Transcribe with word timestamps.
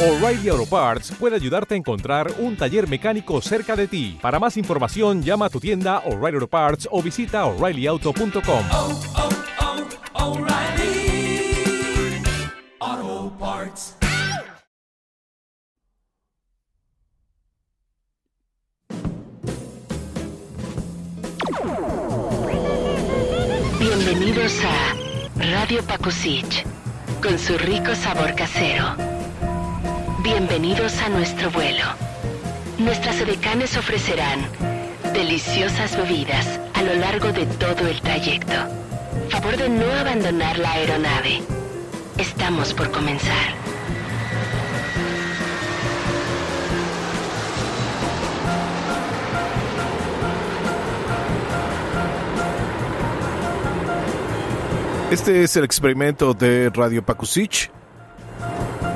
O'Reilly 0.00 0.48
Auto 0.48 0.64
Parts 0.64 1.10
puede 1.18 1.34
ayudarte 1.34 1.74
a 1.74 1.76
encontrar 1.76 2.32
un 2.38 2.56
taller 2.56 2.88
mecánico 2.88 3.40
cerca 3.40 3.74
de 3.74 3.88
ti. 3.88 4.16
Para 4.22 4.38
más 4.38 4.56
información, 4.56 5.24
llama 5.24 5.46
a 5.46 5.50
tu 5.50 5.58
tienda 5.58 6.04
O'Reilly 6.06 6.36
Auto 6.36 6.46
Parts 6.46 6.88
o 6.92 7.02
visita 7.02 7.44
oreillyauto.com. 7.46 8.64
oh, 8.70 9.00
oh, 12.80 13.32
Parts. 13.40 13.96
Bienvenidos 23.80 24.52
a 24.64 24.94
Radio 25.50 25.82
Pakusich, 25.82 26.64
con 27.20 27.36
su 27.36 27.58
rico 27.58 27.96
sabor 27.96 28.36
casero. 28.36 29.17
Bienvenidos 30.30 31.00
a 31.00 31.08
nuestro 31.08 31.50
vuelo. 31.50 31.84
Nuestras 32.78 33.18
edecanes 33.18 33.74
ofrecerán 33.78 34.38
deliciosas 35.14 35.96
bebidas 35.96 36.60
a 36.74 36.82
lo 36.82 36.92
largo 36.96 37.32
de 37.32 37.46
todo 37.46 37.88
el 37.88 37.98
trayecto. 38.02 38.52
Favor 39.30 39.56
de 39.56 39.70
no 39.70 39.90
abandonar 39.90 40.58
la 40.58 40.72
aeronave. 40.72 41.40
Estamos 42.18 42.74
por 42.74 42.90
comenzar. 42.90 43.54
Este 55.10 55.42
es 55.44 55.56
el 55.56 55.64
experimento 55.64 56.34
de 56.34 56.68
Radio 56.68 57.02
Pakusich. 57.02 57.70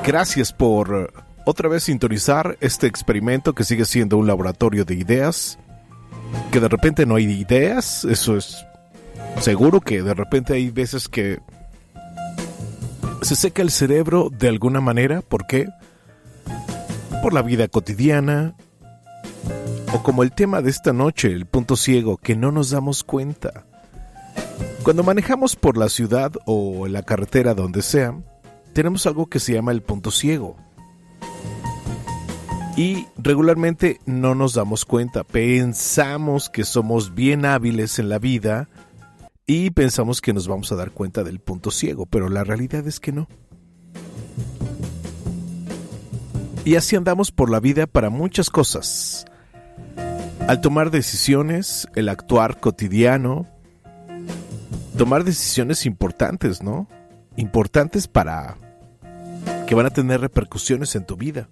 Gracias 0.04 0.52
por 0.52 0.94
eh, 0.94 1.20
otra 1.44 1.68
vez 1.68 1.84
sintonizar 1.84 2.58
este 2.60 2.88
experimento 2.88 3.54
que 3.54 3.62
sigue 3.62 3.84
siendo 3.84 4.16
un 4.16 4.26
laboratorio 4.26 4.84
de 4.84 4.94
ideas. 4.94 5.58
Que 6.50 6.58
de 6.58 6.68
repente 6.68 7.06
no 7.06 7.16
hay 7.16 7.24
ideas, 7.24 8.04
eso 8.04 8.36
es 8.36 8.66
seguro 9.40 9.80
que 9.80 10.02
de 10.02 10.14
repente 10.14 10.54
hay 10.54 10.70
veces 10.70 11.08
que 11.08 11.40
se 13.20 13.36
seca 13.36 13.62
el 13.62 13.70
cerebro 13.70 14.28
de 14.30 14.48
alguna 14.48 14.80
manera. 14.80 15.22
¿Por 15.22 15.46
qué? 15.46 15.68
Por 17.22 17.32
la 17.32 17.42
vida 17.42 17.68
cotidiana. 17.68 18.56
O 19.94 20.02
como 20.02 20.22
el 20.22 20.32
tema 20.32 20.62
de 20.62 20.70
esta 20.70 20.92
noche, 20.92 21.28
el 21.28 21.46
punto 21.46 21.76
ciego, 21.76 22.16
que 22.16 22.34
no 22.34 22.50
nos 22.50 22.70
damos 22.70 23.04
cuenta. 23.04 23.66
Cuando 24.82 25.04
manejamos 25.04 25.54
por 25.54 25.76
la 25.76 25.88
ciudad 25.88 26.32
o 26.46 26.88
la 26.88 27.02
carretera 27.02 27.54
donde 27.54 27.82
sea, 27.82 28.16
tenemos 28.72 29.06
algo 29.06 29.26
que 29.26 29.40
se 29.40 29.52
llama 29.52 29.72
el 29.72 29.82
punto 29.82 30.10
ciego. 30.10 30.56
Y 32.76 33.06
regularmente 33.18 34.00
no 34.06 34.34
nos 34.34 34.54
damos 34.54 34.84
cuenta, 34.84 35.24
pensamos 35.24 36.48
que 36.48 36.64
somos 36.64 37.14
bien 37.14 37.44
hábiles 37.44 37.98
en 37.98 38.08
la 38.08 38.18
vida 38.18 38.68
y 39.46 39.70
pensamos 39.70 40.22
que 40.22 40.32
nos 40.32 40.48
vamos 40.48 40.72
a 40.72 40.76
dar 40.76 40.90
cuenta 40.90 41.22
del 41.22 41.38
punto 41.38 41.70
ciego, 41.70 42.06
pero 42.06 42.30
la 42.30 42.44
realidad 42.44 42.86
es 42.86 42.98
que 42.98 43.12
no. 43.12 43.28
Y 46.64 46.76
así 46.76 46.96
andamos 46.96 47.30
por 47.30 47.50
la 47.50 47.60
vida 47.60 47.86
para 47.86 48.08
muchas 48.08 48.48
cosas. 48.48 49.26
Al 50.48 50.60
tomar 50.60 50.90
decisiones, 50.90 51.88
el 51.94 52.08
actuar 52.08 52.58
cotidiano, 52.58 53.46
tomar 54.96 55.24
decisiones 55.24 55.86
importantes, 55.86 56.62
¿no? 56.62 56.88
Importantes 57.36 58.08
para 58.08 58.56
que 59.72 59.76
van 59.76 59.86
a 59.86 59.90
tener 59.90 60.20
repercusiones 60.20 60.94
en 60.96 61.06
tu 61.06 61.16
vida. 61.16 61.48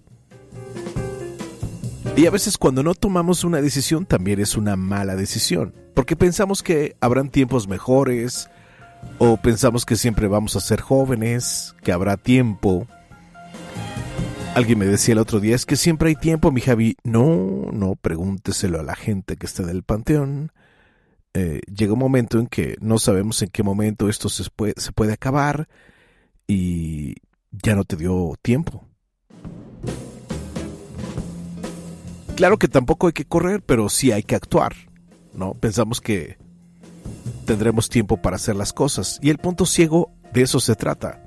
Y 2.19 2.27
a 2.27 2.31
veces 2.31 2.59
cuando 2.59 2.83
no 2.83 2.95
tomamos 2.95 3.45
una 3.45 3.63
decisión 3.63 4.05
también 4.05 4.41
es 4.41 4.57
una 4.57 4.77
mala 4.77 5.17
decisión, 5.17 5.73
porque 5.95 6.17
pensamos 6.17 6.63
que 6.63 6.97
habrán 7.01 7.31
tiempos 7.31 7.67
mejores 7.67 8.51
o 9.17 9.39
pensamos 9.39 9.87
que 9.87 9.97
siempre 9.97 10.29
vamos 10.29 10.55
a 10.55 10.61
ser 10.61 10.83
jóvenes, 10.83 11.75
que 11.83 11.93
habrá 11.93 12.19
tiempo. 12.19 12.87
Alguien 14.55 14.79
me 14.79 14.85
decía 14.85 15.13
el 15.13 15.19
otro 15.19 15.41
día, 15.41 15.57
es 15.57 15.65
que 15.65 15.77
siempre 15.77 16.11
hay 16.11 16.15
tiempo, 16.15 16.53
mi 16.53 16.61
Javi. 16.61 16.99
No, 17.03 17.71
no, 17.73 17.97
pregúnteselo 17.97 18.81
a 18.81 18.83
la 18.83 18.97
gente 18.97 19.39
que 19.39 19.47
está 19.47 19.63
en 19.63 19.71
el 19.71 19.83
panteón 19.83 20.53
eh, 21.33 21.63
llega 21.75 21.95
un 21.95 21.99
momento 21.99 22.39
en 22.39 22.49
que 22.49 22.77
no 22.83 22.99
sabemos 22.99 23.41
en 23.41 23.49
qué 23.49 23.63
momento 23.63 24.11
esto 24.11 24.29
se 24.29 24.45
puede, 24.55 24.75
se 24.77 24.93
puede 24.93 25.15
acabar 25.15 25.69
y 26.47 27.15
ya 27.51 27.75
no 27.75 27.85
te 27.85 27.97
dio 27.97 28.35
tiempo. 28.43 28.87
Claro 32.37 32.59
que 32.59 32.69
tampoco 32.69 33.09
hay 33.09 33.13
que 33.13 33.27
correr, 33.27 33.63
pero 33.63 33.89
sí 33.89 34.13
hay 34.13 34.23
que 34.23 34.35
actuar, 34.35 34.75
¿no? 35.35 35.55
Pensamos 35.55 36.01
que 36.01 36.39
tendremos 37.45 37.89
tiempo 37.89 38.17
para 38.17 38.37
hacer 38.37 38.57
las 38.57 38.73
cosas 38.73 39.19
y 39.21 39.31
el 39.31 39.39
punto 39.39 39.67
ciego 39.67 40.13
de 40.33 40.43
eso 40.43 40.61
se 40.61 40.75
trata. 40.75 41.23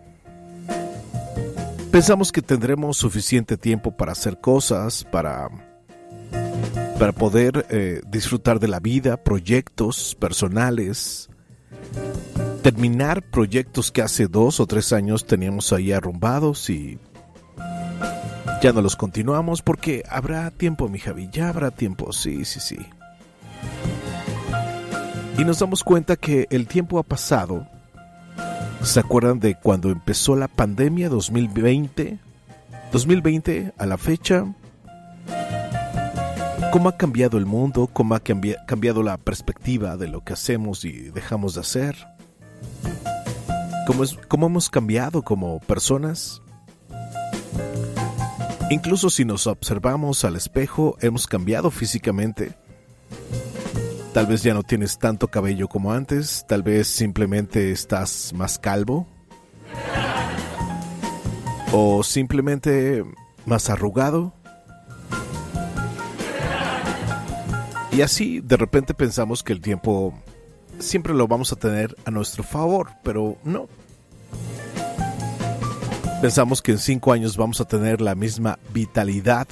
Pensamos 1.91 2.31
que 2.31 2.41
tendremos 2.41 2.97
suficiente 2.97 3.57
tiempo 3.57 3.95
para 3.95 4.13
hacer 4.13 4.39
cosas, 4.39 5.03
para 5.03 5.49
para 6.97 7.11
poder 7.11 7.65
eh, 7.69 8.01
disfrutar 8.07 8.59
de 8.59 8.67
la 8.67 8.79
vida, 8.79 9.17
proyectos 9.17 10.15
personales, 10.15 11.29
terminar 12.63 13.21
proyectos 13.21 13.91
que 13.91 14.01
hace 14.01 14.27
dos 14.27 14.61
o 14.61 14.65
tres 14.65 14.93
años 14.93 15.25
teníamos 15.25 15.73
ahí 15.73 15.91
arrumbados 15.91 16.69
y 16.69 16.97
ya 18.61 18.71
no 18.71 18.81
los 18.81 18.95
continuamos 18.95 19.61
porque 19.61 20.01
habrá 20.09 20.49
tiempo, 20.49 20.87
mi 20.87 20.97
Javi, 20.97 21.29
ya 21.29 21.49
habrá 21.49 21.71
tiempo, 21.71 22.13
sí, 22.13 22.45
sí, 22.45 22.61
sí. 22.61 22.77
Y 25.37 25.43
nos 25.43 25.59
damos 25.59 25.83
cuenta 25.83 26.15
que 26.15 26.47
el 26.51 26.67
tiempo 26.67 26.99
ha 26.99 27.03
pasado. 27.03 27.67
¿Se 28.81 29.01
acuerdan 29.01 29.41
de 29.41 29.55
cuando 29.55 29.89
empezó 29.89 30.37
la 30.37 30.47
pandemia 30.47 31.09
2020? 31.09 32.17
2020 32.93 33.73
a 33.77 33.85
la 33.85 33.97
fecha 33.97 34.45
cómo 36.73 36.89
ha 36.89 36.97
cambiado 36.97 37.37
el 37.37 37.45
mundo, 37.45 37.87
cómo 37.93 38.15
ha 38.15 38.19
cambiado 38.19 39.03
la 39.03 39.17
perspectiva 39.17 39.95
de 39.95 40.07
lo 40.07 40.23
que 40.23 40.33
hacemos 40.33 40.83
y 40.85 41.11
dejamos 41.11 41.53
de 41.53 41.61
hacer, 41.61 41.95
cómo, 43.85 44.03
es, 44.03 44.17
cómo 44.27 44.47
hemos 44.47 44.69
cambiado 44.69 45.21
como 45.21 45.59
personas. 45.59 46.41
Incluso 48.69 49.09
si 49.09 49.25
nos 49.25 49.45
observamos 49.47 50.23
al 50.23 50.35
espejo, 50.35 50.97
hemos 51.01 51.27
cambiado 51.27 51.69
físicamente. 51.69 52.57
Tal 54.13 54.27
vez 54.27 54.43
ya 54.43 54.53
no 54.53 54.63
tienes 54.63 54.99
tanto 54.99 55.27
cabello 55.27 55.67
como 55.67 55.91
antes, 55.91 56.45
tal 56.47 56.63
vez 56.63 56.87
simplemente 56.87 57.71
estás 57.71 58.31
más 58.35 58.59
calvo. 58.59 59.07
O 61.71 62.03
simplemente 62.03 63.03
más 63.45 63.69
arrugado. 63.69 64.33
Y 67.91 68.01
así 68.01 68.39
de 68.41 68.57
repente 68.57 68.93
pensamos 68.93 69.43
que 69.43 69.53
el 69.53 69.61
tiempo 69.61 70.13
siempre 70.83 71.13
lo 71.13 71.27
vamos 71.27 71.51
a 71.51 71.55
tener 71.55 71.95
a 72.05 72.11
nuestro 72.11 72.43
favor, 72.43 72.91
pero 73.03 73.37
no. 73.43 73.67
Pensamos 76.21 76.61
que 76.61 76.71
en 76.71 76.77
cinco 76.77 77.11
años 77.11 77.35
vamos 77.35 77.59
a 77.59 77.65
tener 77.65 77.99
la 77.99 78.15
misma 78.15 78.59
vitalidad 78.73 79.47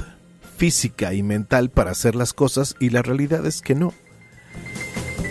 física 0.57 1.13
y 1.13 1.23
mental 1.23 1.69
para 1.69 1.91
hacer 1.91 2.15
las 2.15 2.33
cosas 2.33 2.75
y 2.79 2.89
la 2.91 3.01
realidad 3.01 3.45
es 3.45 3.61
que 3.61 3.75
no. 3.75 3.93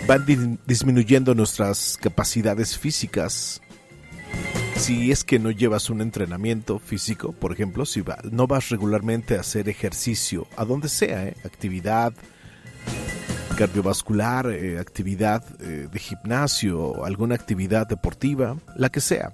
Van 0.07 0.59
disminuyendo 0.67 1.33
nuestras 1.33 1.97
capacidades 2.01 2.77
físicas. 2.77 3.61
Si 4.75 5.11
es 5.11 5.23
que 5.23 5.39
no 5.39 5.51
llevas 5.51 5.89
un 5.89 6.01
entrenamiento 6.01 6.79
físico, 6.79 7.33
por 7.33 7.53
ejemplo, 7.53 7.85
si 7.85 8.03
no 8.31 8.47
vas 8.47 8.69
regularmente 8.69 9.37
a 9.37 9.41
hacer 9.41 9.69
ejercicio, 9.69 10.47
a 10.57 10.65
donde 10.65 10.89
sea, 10.89 11.27
¿eh? 11.27 11.35
actividad, 11.45 12.13
cardiovascular, 13.61 14.47
eh, 14.47 14.79
actividad 14.79 15.43
eh, 15.59 15.87
de 15.91 15.99
gimnasio, 15.99 17.05
alguna 17.05 17.35
actividad 17.35 17.85
deportiva, 17.85 18.57
la 18.75 18.89
que 18.89 19.01
sea. 19.01 19.31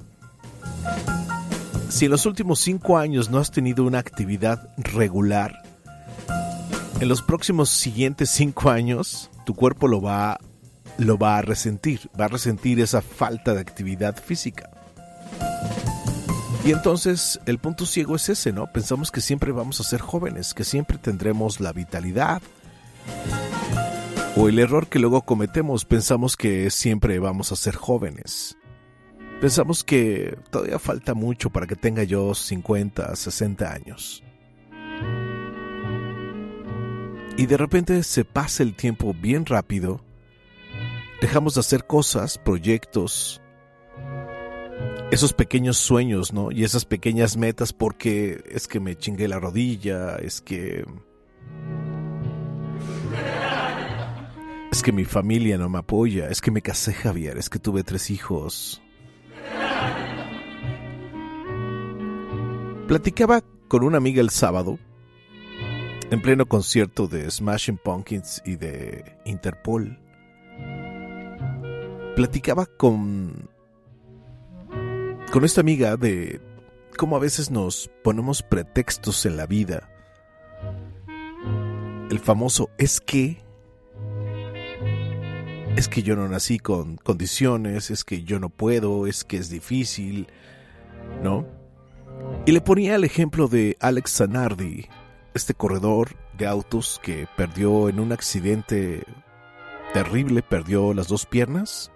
Si 1.88 2.04
en 2.04 2.12
los 2.12 2.26
últimos 2.26 2.60
cinco 2.60 2.98
años 2.98 3.30
no 3.30 3.38
has 3.38 3.52
tenido 3.52 3.86
una 3.86 4.00
actividad 4.00 4.68
regular, 4.76 5.64
en 7.00 7.08
los 7.08 7.22
próximos 7.22 7.70
siguientes 7.70 8.30
cinco 8.30 8.70
años 8.70 9.32
tu 9.46 9.56
cuerpo 9.56 9.88
lo 9.88 10.02
va, 10.02 10.42
lo 10.98 11.18
va 11.18 11.38
a 11.38 11.42
resentir, 11.42 12.10
va 12.20 12.26
a 12.26 12.28
resentir 12.28 12.82
esa 12.82 13.02
falta 13.02 13.54
de 13.54 13.62
actividad 13.62 14.18
física. 14.22 14.70
Y 16.66 16.72
entonces 16.74 17.40
el 17.46 17.60
punto 17.60 17.86
ciego 17.86 18.18
es 18.18 18.28
ese, 18.28 18.52
¿no? 18.52 18.68
Pensamos 18.74 19.10
que 19.10 19.22
siempre 19.22 19.54
vamos 19.54 19.80
a 19.80 19.86
ser 19.86 20.02
jóvenes, 20.02 20.54
que 20.54 20.66
siempre 20.66 20.98
tendremos 20.98 21.62
la 21.62 21.72
vitalidad, 21.72 22.42
o 24.40 24.50
el 24.50 24.60
error 24.60 24.88
que 24.88 25.00
luego 25.00 25.24
cometemos, 25.24 25.86
pensamos 25.86 26.38
que 26.38 26.70
siempre 26.70 27.18
vamos 27.18 27.52
a 27.52 27.56
ser 27.56 27.76
jóvenes. 27.76 28.56
Pensamos 29.42 29.84
que 29.84 30.38
todavía 30.52 30.80
falta 30.80 31.14
mucho 31.14 31.50
para 31.50 31.66
que 31.66 31.76
tenga 31.76 32.04
yo 32.04 32.36
50, 32.36 33.16
60 33.16 33.72
años. 33.72 34.24
Y 37.38 37.46
de 37.46 37.58
repente 37.58 38.04
se 38.04 38.26
pasa 38.26 38.64
el 38.64 38.76
tiempo 38.76 39.14
bien 39.14 39.46
rápido. 39.46 40.02
Dejamos 41.22 41.56
de 41.56 41.62
hacer 41.62 41.86
cosas, 41.86 42.38
proyectos, 42.38 43.42
esos 45.12 45.34
pequeños 45.34 45.78
sueños, 45.78 46.34
¿no? 46.34 46.52
Y 46.52 46.64
esas 46.64 46.86
pequeñas 46.86 47.38
metas 47.38 47.74
porque 47.74 48.44
es 48.52 48.68
que 48.68 48.80
me 48.80 48.96
chingué 48.96 49.28
la 49.28 49.40
rodilla, 49.40 50.16
es 50.18 50.42
que... 50.42 50.86
Es 54.78 54.84
que 54.84 54.92
mi 54.92 55.06
familia 55.06 55.58
no 55.58 55.70
me 55.70 55.80
apoya, 55.80 56.28
es 56.30 56.40
que 56.40 56.52
me 56.52 56.62
casé 56.62 56.94
Javier, 56.94 57.40
es 57.40 57.50
que 57.50 57.58
tuve 57.58 57.84
tres 57.84 58.12
hijos. 58.12 58.80
Platicaba 62.88 63.42
con 63.68 63.84
una 63.84 63.98
amiga 63.98 64.22
el 64.22 64.30
sábado, 64.30 64.78
en 66.12 66.22
pleno 66.22 66.46
concierto 66.46 67.08
de 67.08 67.28
Smashing 67.32 67.80
Pumpkins 67.80 68.44
y 68.46 68.58
de 68.58 69.18
Interpol. 69.26 70.00
Platicaba 72.16 72.68
con 72.68 73.50
con 75.34 75.44
esta 75.44 75.62
amiga 75.62 75.98
de 75.98 76.40
cómo 77.00 77.16
a 77.16 77.20
veces 77.20 77.50
nos 77.50 77.90
ponemos 78.04 78.44
pretextos 78.44 79.26
en 79.26 79.38
la 79.38 79.48
vida. 79.48 79.90
El 82.12 82.20
famoso 82.20 82.70
es 82.78 83.02
que 83.02 83.47
es 85.78 85.88
que 85.88 86.02
yo 86.02 86.16
no 86.16 86.28
nací 86.28 86.58
con 86.58 86.98
condiciones, 86.98 87.92
es 87.92 88.04
que 88.04 88.24
yo 88.24 88.40
no 88.40 88.50
puedo, 88.50 89.06
es 89.06 89.24
que 89.24 89.38
es 89.38 89.52
difícil, 89.52 90.28
¿no? 91.22 91.46
Y 92.48 92.52
le 92.52 92.62
ponía 92.62 92.96
el 92.96 93.04
ejemplo 93.04 93.48
de 93.48 93.78
Alex 93.80 94.18
Zanardi, 94.18 94.88
este 95.36 95.54
corredor 95.54 96.16
de 96.36 96.48
autos 96.48 97.00
que 97.04 97.28
perdió 97.38 97.90
en 97.90 98.00
un 98.00 98.12
accidente 98.12 99.04
terrible, 99.94 100.42
perdió 100.42 100.96
las 100.96 101.10
dos 101.10 101.28
piernas 101.28 101.92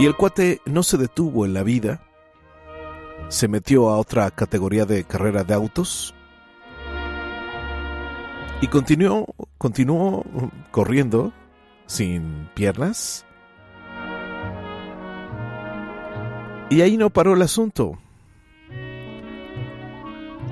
y 0.00 0.06
el 0.06 0.16
cuate 0.16 0.60
no 0.66 0.82
se 0.82 0.98
detuvo 0.98 1.46
en 1.46 1.54
la 1.54 1.62
vida, 1.62 2.02
se 3.28 3.46
metió 3.46 3.88
a 3.88 3.98
otra 3.98 4.32
categoría 4.32 4.84
de 4.84 5.04
carrera 5.04 5.44
de 5.44 5.54
autos 5.54 6.12
y 8.60 8.66
continuó, 8.66 9.32
continuó 9.58 10.24
corriendo 10.72 11.32
sin 11.90 12.48
piernas. 12.54 13.26
Y 16.70 16.82
ahí 16.82 16.96
no 16.96 17.10
paró 17.10 17.34
el 17.34 17.42
asunto. 17.42 17.98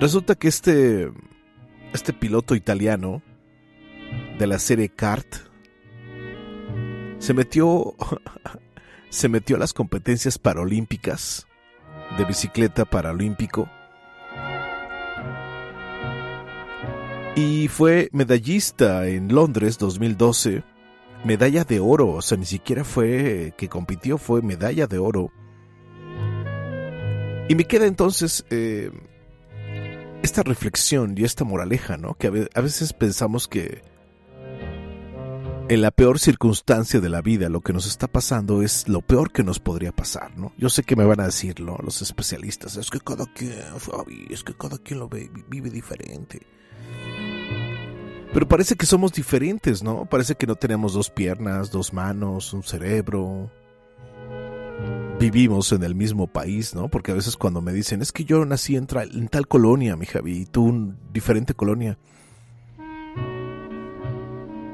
Resulta 0.00 0.34
que 0.34 0.48
este, 0.48 1.12
este 1.92 2.12
piloto 2.12 2.56
italiano 2.56 3.22
de 4.36 4.46
la 4.48 4.58
serie 4.58 4.88
Kart 4.88 5.36
se 7.18 7.34
metió 7.34 7.94
se 9.10 9.28
metió 9.28 9.56
a 9.56 9.58
las 9.60 9.72
competencias 9.72 10.38
paralímpicas 10.38 11.46
de 12.16 12.24
bicicleta 12.24 12.84
paralímpico 12.84 13.68
y 17.36 17.68
fue 17.68 18.08
medallista 18.12 19.06
en 19.06 19.32
Londres 19.32 19.78
2012, 19.78 20.64
medalla 21.24 21.64
de 21.64 21.80
oro, 21.80 22.08
o 22.08 22.22
sea, 22.22 22.38
ni 22.38 22.46
siquiera 22.46 22.84
fue 22.84 23.54
que 23.56 23.68
compitió, 23.68 24.18
fue 24.18 24.42
medalla 24.42 24.86
de 24.86 24.98
oro. 24.98 25.32
Y 27.48 27.54
me 27.54 27.64
queda 27.64 27.86
entonces 27.86 28.44
eh, 28.50 28.90
esta 30.22 30.42
reflexión 30.42 31.14
y 31.16 31.24
esta 31.24 31.44
moraleja, 31.44 31.96
¿no? 31.96 32.14
Que 32.14 32.48
a 32.54 32.60
veces 32.60 32.92
pensamos 32.92 33.48
que 33.48 33.82
en 35.70 35.82
la 35.82 35.90
peor 35.90 36.18
circunstancia 36.18 37.00
de 37.00 37.08
la 37.10 37.20
vida, 37.20 37.50
lo 37.50 37.60
que 37.60 37.74
nos 37.74 37.86
está 37.86 38.06
pasando 38.06 38.62
es 38.62 38.88
lo 38.88 39.02
peor 39.02 39.32
que 39.32 39.44
nos 39.44 39.58
podría 39.58 39.92
pasar, 39.92 40.36
¿no? 40.36 40.52
Yo 40.56 40.70
sé 40.70 40.82
que 40.82 40.96
me 40.96 41.04
van 41.04 41.20
a 41.20 41.26
decirlo 41.26 41.78
los 41.82 42.00
especialistas, 42.00 42.76
es 42.76 42.90
que 42.90 43.00
cada 43.00 43.26
quien, 43.26 43.52
es 44.30 44.44
que 44.44 44.54
cada 44.54 44.78
quien 44.78 45.00
lo 45.00 45.08
ve, 45.08 45.30
vive 45.48 45.70
diferente. 45.70 46.40
Pero 48.32 48.46
parece 48.46 48.76
que 48.76 48.86
somos 48.86 49.12
diferentes, 49.12 49.82
¿no? 49.82 50.04
Parece 50.04 50.34
que 50.34 50.46
no 50.46 50.54
tenemos 50.54 50.92
dos 50.92 51.10
piernas, 51.10 51.70
dos 51.70 51.92
manos, 51.92 52.52
un 52.52 52.62
cerebro. 52.62 53.50
Vivimos 55.18 55.72
en 55.72 55.82
el 55.82 55.94
mismo 55.94 56.26
país, 56.26 56.74
¿no? 56.74 56.88
Porque 56.88 57.10
a 57.10 57.14
veces 57.14 57.36
cuando 57.36 57.60
me 57.60 57.72
dicen, 57.72 58.02
es 58.02 58.12
que 58.12 58.24
yo 58.24 58.44
nací 58.44 58.76
en, 58.76 58.86
en 59.12 59.28
tal 59.28 59.48
colonia, 59.48 59.96
mi 59.96 60.06
Javi, 60.06 60.42
y 60.42 60.46
tú 60.46 60.68
en 60.68 60.98
diferente 61.12 61.54
colonia 61.54 61.98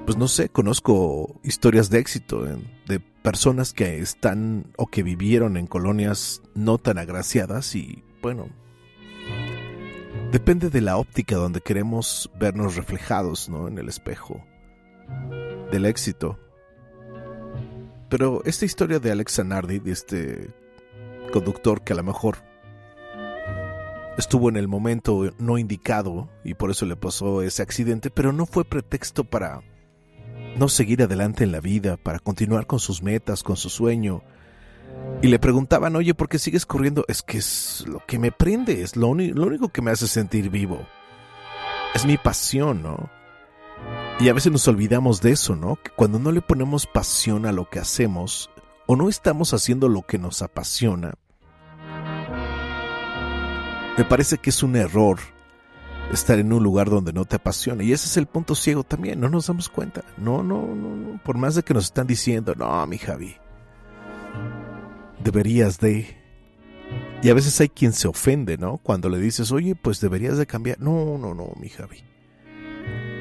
pues 0.05 0.19
no 0.19 0.29
sé, 0.29 0.49
conozco 0.49 1.41
historias 1.43 1.91
de 1.91 1.99
éxito 1.99 2.45
de 2.87 3.01
personas 3.01 3.73
que 3.73 3.99
están 3.99 4.73
o 4.77 4.87
que 4.87 5.03
vivieron 5.03 5.57
en 5.57 5.67
colonias 5.67 6.43
no 6.55 6.79
tan 6.79 6.99
agraciadas 6.99 7.75
y 7.75 8.05
bueno, 8.21 8.49
depende 10.35 10.69
de 10.69 10.81
la 10.81 10.97
óptica 10.97 11.37
donde 11.37 11.61
queremos 11.61 12.29
vernos 12.37 12.75
reflejados, 12.75 13.49
¿no? 13.49 13.69
En 13.69 13.79
el 13.79 13.89
espejo 13.89 14.45
del 15.71 15.87
éxito. 15.87 16.41
Pero 18.09 18.43
esta 18.45 18.65
historia 18.65 18.99
de 18.99 19.13
Alex 19.13 19.35
Zanardi, 19.37 19.79
de 19.79 19.93
este 19.93 20.51
conductor 21.33 21.85
que 21.85 21.93
a 21.93 21.97
lo 21.97 22.03
mejor 22.03 22.39
estuvo 24.19 24.49
en 24.49 24.57
el 24.57 24.67
momento 24.67 25.33
no 25.39 25.57
indicado 25.57 26.29
y 26.43 26.55
por 26.55 26.73
eso 26.73 26.85
le 26.85 26.97
pasó 26.97 27.41
ese 27.41 27.63
accidente, 27.63 28.11
pero 28.11 28.33
no 28.33 28.45
fue 28.45 28.65
pretexto 28.65 29.23
para 29.23 29.63
no 30.57 30.69
seguir 30.69 31.01
adelante 31.05 31.45
en 31.45 31.53
la 31.53 31.61
vida, 31.61 31.97
para 31.97 32.19
continuar 32.19 32.67
con 32.67 32.81
sus 32.81 33.05
metas, 33.05 33.45
con 33.45 33.57
su 33.57 33.71
sueño. 33.71 34.25
Y 35.23 35.29
le 35.29 35.39
preguntaban, 35.39 35.97
oye, 35.97 36.13
¿por 36.15 36.29
qué 36.29 36.39
sigues 36.39 36.67
corriendo? 36.67 37.05
Es 37.09 37.23
que 37.23 37.39
es 37.39 37.85
lo 37.87 38.05
que 38.07 38.19
me 38.19 38.31
prende, 38.31 38.83
es 38.83 38.95
lo, 38.95 39.15
lo 39.15 39.47
único 39.47 39.71
que 39.71 39.81
me 39.81 39.91
hace 39.91 40.07
sentir 40.07 40.51
vivo. 40.51 40.87
Es 41.95 42.05
mi 42.05 42.19
pasión, 42.19 42.83
¿no? 42.83 43.09
Y 44.21 44.29
a 44.29 44.33
veces 44.33 44.53
nos 44.53 44.69
olvidamos 44.69 45.21
de 45.21 45.33
eso, 45.33 45.57
¿no? 45.57 45.77
Que 45.77 45.91
cuando 45.91 46.19
no 46.19 46.31
le 46.31 46.43
ponemos 46.43 46.87
pasión 46.87 47.47
a 47.47 47.53
lo 47.53 47.69
que 47.69 47.79
hacemos, 47.79 48.51
o 48.87 48.97
no 48.97 49.09
estamos 49.09 49.55
haciendo 49.55 49.89
lo 49.89 50.03
que 50.03 50.19
nos 50.19 50.43
apasiona, 50.43 51.15
me 53.97 54.05
parece 54.05 54.39
que 54.39 54.51
es 54.51 54.63
un 54.63 54.77
error 54.77 55.19
estar 56.13 56.39
en 56.39 56.53
un 56.53 56.63
lugar 56.63 56.91
donde 56.91 57.13
no 57.13 57.25
te 57.25 57.37
apasiona. 57.37 57.83
Y 57.83 57.93
ese 57.93 58.07
es 58.07 58.17
el 58.17 58.27
punto 58.27 58.55
ciego 58.55 58.85
también, 58.85 59.21
no 59.21 59.29
nos 59.29 59.47
damos 59.47 59.69
cuenta. 59.69 60.03
No, 60.17 60.43
no, 60.43 60.67
no, 60.67 60.97
no. 60.97 61.21
Por 61.23 61.39
más 61.39 61.55
de 61.55 61.63
que 61.63 61.75
nos 61.75 61.85
están 61.85 62.07
diciendo, 62.07 62.55
no, 62.57 62.87
mi 62.87 62.99
Javi, 62.99 63.37
deberías 65.25 65.81
de... 65.81 66.07
Y 67.23 67.31
a 67.31 67.35
veces 67.35 67.61
hay 67.61 67.71
quien 67.71 67.93
se 67.93 68.07
ofende, 68.07 68.59
¿no? 68.59 68.77
Cuando 68.77 69.09
le 69.09 69.19
dices, 69.19 69.51
oye, 69.51 69.75
pues 69.75 70.01
deberías 70.01 70.37
de 70.37 70.47
cambiar. 70.47 70.79
No, 70.79 71.19
no, 71.19 71.35
no, 71.35 71.53
mi 71.59 71.71
Javi. 71.71 72.05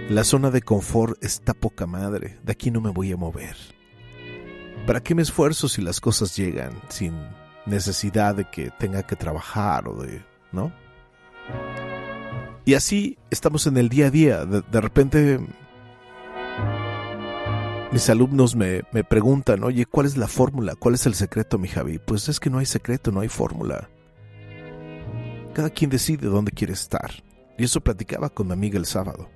La 0.09 0.25
zona 0.25 0.51
de 0.51 0.61
confort 0.61 1.23
está 1.23 1.53
poca 1.53 1.87
madre. 1.87 2.37
De 2.43 2.51
aquí 2.51 2.69
no 2.69 2.81
me 2.81 2.91
voy 2.91 3.13
a 3.13 3.17
mover. 3.17 3.55
¿Para 4.85 5.01
qué 5.01 5.15
me 5.15 5.21
esfuerzo 5.21 5.69
si 5.69 5.81
las 5.81 6.01
cosas 6.01 6.35
llegan 6.35 6.73
sin 6.89 7.13
necesidad 7.65 8.35
de 8.35 8.45
que 8.49 8.69
tenga 8.71 9.03
que 9.03 9.15
trabajar 9.15 9.87
o 9.87 10.03
de... 10.03 10.21
¿no? 10.51 10.73
Y 12.65 12.75
así 12.75 13.17
estamos 13.29 13.67
en 13.67 13.77
el 13.77 13.89
día 13.89 14.07
a 14.07 14.11
día. 14.11 14.45
De, 14.45 14.81
repente 14.81 15.39
mis 17.93 18.09
alumnos 18.09 18.55
me, 18.55 18.81
me, 18.91 19.03
preguntan, 19.03 19.63
oye, 19.63 19.85
¿cuál 19.85 20.07
es 20.07 20.17
la 20.17 20.27
fórmula? 20.27 20.73
¿Cuál 20.75 20.95
es 20.95 21.05
el 21.05 21.13
secreto, 21.13 21.59
mi 21.59 21.67
Javi? 21.67 21.99
Pues 21.99 22.27
es 22.27 22.39
que 22.39 22.49
no 22.49 22.57
hay 22.57 22.65
secreto, 22.65 23.11
no 23.11 23.19
hay 23.19 23.29
fórmula. 23.29 23.87
Cada 25.53 25.69
quien 25.69 25.91
decide 25.91 26.27
dónde 26.27 26.51
quiere 26.51 26.73
estar. 26.73 27.23
Y 27.55 27.65
eso 27.65 27.81
platicaba 27.81 28.29
con 28.29 28.47
mi 28.47 28.53
amiga 28.53 28.79
el 28.79 28.87
sábado. 28.87 29.29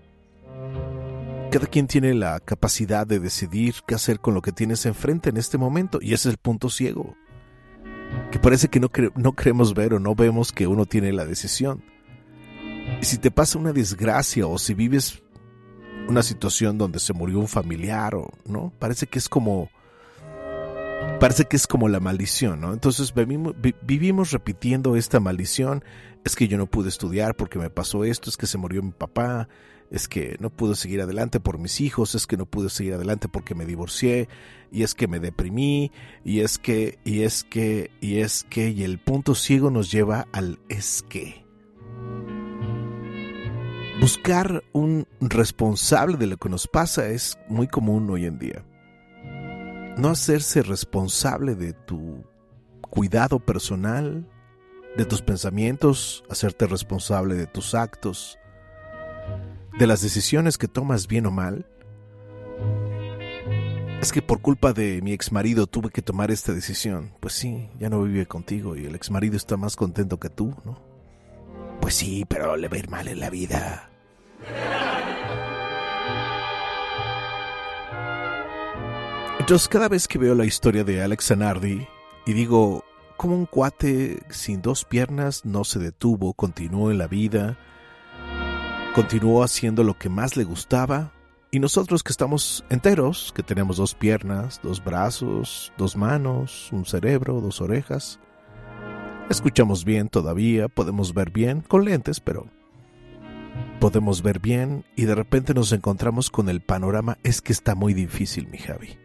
Cada 1.51 1.67
quien 1.67 1.85
tiene 1.85 2.15
la 2.15 2.39
capacidad 2.39 3.05
de 3.05 3.19
decidir 3.19 3.75
qué 3.85 3.93
hacer 3.93 4.19
con 4.19 4.33
lo 4.33 4.41
que 4.41 4.51
tienes 4.51 4.87
enfrente 4.87 5.29
en 5.29 5.37
este 5.37 5.59
momento. 5.59 5.99
Y 6.01 6.13
ese 6.13 6.29
es 6.29 6.33
el 6.33 6.37
punto 6.37 6.71
ciego. 6.71 7.15
Que 8.31 8.39
parece 8.39 8.69
que 8.69 8.79
no, 8.79 8.89
no 9.15 9.33
queremos 9.33 9.75
ver 9.75 9.93
o 9.93 9.99
no 9.99 10.15
vemos 10.15 10.51
que 10.51 10.65
uno 10.65 10.87
tiene 10.87 11.13
la 11.13 11.25
decisión. 11.25 11.83
Y 12.99 13.05
si 13.05 13.19
te 13.19 13.29
pasa 13.29 13.59
una 13.59 13.71
desgracia 13.71 14.47
o 14.47 14.57
si 14.57 14.73
vives 14.73 15.21
una 16.07 16.23
situación 16.23 16.77
donde 16.77 16.99
se 16.99 17.13
murió 17.13 17.39
un 17.39 17.47
familiar 17.47 18.15
o 18.15 18.29
no, 18.45 18.71
parece 18.79 19.07
que 19.07 19.19
es 19.19 19.29
como 19.29 19.69
parece 21.19 21.45
que 21.45 21.55
es 21.55 21.67
como 21.67 21.87
la 21.89 21.99
maldición, 21.99 22.61
¿no? 22.61 22.73
Entonces 22.73 23.13
vivimos, 23.13 23.53
vi- 23.59 23.75
vivimos 23.81 24.31
repitiendo 24.31 24.95
esta 24.95 25.19
maldición. 25.19 25.83
Es 26.23 26.35
que 26.35 26.47
yo 26.47 26.57
no 26.57 26.65
pude 26.67 26.89
estudiar 26.89 27.35
porque 27.35 27.57
me 27.59 27.69
pasó 27.69 28.03
esto, 28.03 28.29
es 28.29 28.37
que 28.37 28.47
se 28.47 28.57
murió 28.57 28.83
mi 28.83 28.91
papá, 28.91 29.47
es 29.89 30.07
que 30.09 30.35
no 30.39 30.49
pude 30.49 30.75
seguir 30.75 31.01
adelante 31.01 31.39
por 31.39 31.57
mis 31.57 31.79
hijos, 31.79 32.15
es 32.15 32.27
que 32.27 32.35
no 32.35 32.45
pude 32.45 32.69
seguir 32.69 32.93
adelante 32.95 33.29
porque 33.29 33.55
me 33.55 33.65
divorcié, 33.65 34.27
y 34.69 34.83
es 34.83 34.93
que 34.93 35.07
me 35.07 35.19
deprimí, 35.21 35.91
y 36.25 36.41
es 36.41 36.57
que, 36.57 36.99
y 37.05 37.21
es 37.21 37.43
que, 37.45 37.91
y 38.01 38.17
es 38.17 38.43
que, 38.43 38.69
y 38.71 38.83
el 38.83 38.99
punto 38.99 39.35
ciego 39.35 39.71
nos 39.71 39.89
lleva 39.89 40.27
al 40.33 40.59
es 40.67 41.05
que. 41.07 41.46
Buscar 43.99 44.63
un 44.73 45.07
responsable 45.19 46.17
de 46.17 46.27
lo 46.27 46.37
que 46.37 46.49
nos 46.49 46.67
pasa 46.67 47.07
es 47.07 47.37
muy 47.47 47.67
común 47.67 48.09
hoy 48.09 48.25
en 48.25 48.37
día 48.37 48.63
no 49.97 50.09
hacerse 50.09 50.61
responsable 50.61 51.55
de 51.55 51.73
tu 51.73 52.23
cuidado 52.81 53.39
personal, 53.39 54.29
de 54.95 55.05
tus 55.05 55.21
pensamientos, 55.21 56.23
hacerte 56.29 56.67
responsable 56.67 57.35
de 57.35 57.47
tus 57.47 57.73
actos, 57.73 58.37
de 59.77 59.87
las 59.87 60.01
decisiones 60.01 60.57
que 60.57 60.67
tomas 60.67 61.07
bien 61.07 61.25
o 61.25 61.31
mal. 61.31 61.65
Es 64.01 64.11
que 64.11 64.21
por 64.21 64.41
culpa 64.41 64.73
de 64.73 65.01
mi 65.01 65.11
exmarido 65.13 65.65
tuve 65.65 65.89
que 65.89 66.03
tomar 66.03 66.29
esta 66.29 66.53
decisión. 66.53 67.11
Pues 67.19 67.33
sí, 67.33 67.69
ya 67.79 67.89
no 67.89 68.03
vive 68.03 68.27
contigo 68.27 68.75
y 68.75 68.85
el 68.85 68.95
exmarido 68.95 69.35
está 69.35 69.57
más 69.57 69.75
contento 69.75 70.19
que 70.19 70.29
tú, 70.29 70.55
¿no? 70.63 70.96
Pues 71.87 71.95
sí, 71.95 72.25
pero 72.27 72.57
le 72.57 72.67
va 72.67 72.75
a 72.75 72.79
ir 72.79 72.89
mal 72.89 73.07
en 73.07 73.21
la 73.21 73.29
vida. 73.29 73.89
Entonces 79.39 79.69
cada 79.69 79.87
vez 79.87 80.09
que 80.09 80.17
veo 80.17 80.35
la 80.35 80.43
historia 80.43 80.83
de 80.83 81.01
Alex 81.01 81.27
Zanardi 81.27 81.87
y 82.25 82.33
digo, 82.33 82.83
como 83.15 83.35
un 83.37 83.45
cuate 83.45 84.21
sin 84.29 84.61
dos 84.61 84.83
piernas 84.83 85.45
no 85.45 85.63
se 85.63 85.79
detuvo, 85.79 86.33
continuó 86.33 86.91
en 86.91 86.97
la 86.97 87.07
vida, 87.07 87.57
continuó 88.93 89.41
haciendo 89.41 89.85
lo 89.85 89.97
que 89.97 90.09
más 90.09 90.35
le 90.35 90.43
gustaba, 90.43 91.13
y 91.51 91.61
nosotros 91.61 92.03
que 92.03 92.11
estamos 92.11 92.65
enteros, 92.69 93.31
que 93.33 93.43
tenemos 93.43 93.77
dos 93.77 93.95
piernas, 93.95 94.59
dos 94.61 94.83
brazos, 94.83 95.71
dos 95.77 95.95
manos, 95.95 96.67
un 96.73 96.85
cerebro, 96.85 97.39
dos 97.39 97.61
orejas, 97.61 98.19
escuchamos 99.29 99.85
bien 99.85 100.09
todavía, 100.09 100.67
podemos 100.67 101.13
ver 101.13 101.31
bien, 101.31 101.61
con 101.61 101.85
lentes, 101.85 102.19
pero 102.19 102.47
podemos 103.79 104.21
ver 104.21 104.39
bien, 104.39 104.85
y 104.95 105.05
de 105.05 105.15
repente 105.15 105.53
nos 105.53 105.71
encontramos 105.71 106.29
con 106.29 106.49
el 106.49 106.61
panorama, 106.61 107.17
es 107.23 107.41
que 107.41 107.53
está 107.53 107.75
muy 107.75 107.93
difícil, 107.93 108.47
mi 108.47 108.57
Javi. 108.57 108.97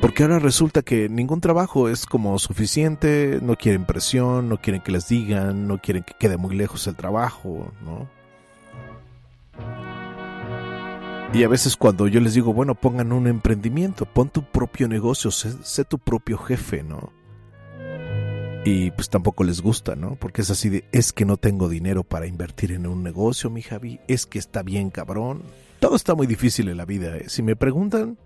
Porque 0.00 0.22
ahora 0.22 0.38
resulta 0.38 0.80
que 0.80 1.10
ningún 1.10 1.42
trabajo 1.42 1.90
es 1.90 2.06
como 2.06 2.38
suficiente, 2.38 3.38
no 3.42 3.56
quieren 3.56 3.84
presión, 3.84 4.48
no 4.48 4.56
quieren 4.56 4.80
que 4.80 4.92
les 4.92 5.08
digan, 5.08 5.68
no 5.68 5.78
quieren 5.78 6.04
que 6.04 6.14
quede 6.18 6.38
muy 6.38 6.56
lejos 6.56 6.86
el 6.86 6.96
trabajo, 6.96 7.70
¿no? 7.84 8.08
Y 11.34 11.44
a 11.44 11.48
veces 11.48 11.76
cuando 11.76 12.08
yo 12.08 12.18
les 12.20 12.34
digo, 12.34 12.52
bueno, 12.54 12.74
pongan 12.74 13.12
un 13.12 13.26
emprendimiento, 13.26 14.06
pon 14.06 14.30
tu 14.30 14.42
propio 14.42 14.88
negocio, 14.88 15.30
sé, 15.30 15.52
sé 15.62 15.84
tu 15.84 15.98
propio 15.98 16.38
jefe, 16.38 16.82
¿no? 16.82 17.12
Y 18.64 18.90
pues 18.90 19.08
tampoco 19.08 19.42
les 19.42 19.62
gusta, 19.62 19.96
¿no? 19.96 20.16
Porque 20.16 20.42
es 20.42 20.50
así 20.50 20.68
de, 20.68 20.84
es 20.92 21.12
que 21.12 21.24
no 21.24 21.38
tengo 21.38 21.68
dinero 21.68 22.04
para 22.04 22.26
invertir 22.26 22.72
en 22.72 22.86
un 22.86 23.02
negocio, 23.02 23.48
mi 23.48 23.62
Javi, 23.62 24.00
es 24.06 24.26
que 24.26 24.38
está 24.38 24.62
bien 24.62 24.90
cabrón. 24.90 25.42
Todo 25.80 25.96
está 25.96 26.14
muy 26.14 26.26
difícil 26.26 26.68
en 26.68 26.76
la 26.76 26.84
vida, 26.84 27.16
¿eh? 27.16 27.24
Si 27.28 27.42
me 27.42 27.56
preguntan, 27.56 28.18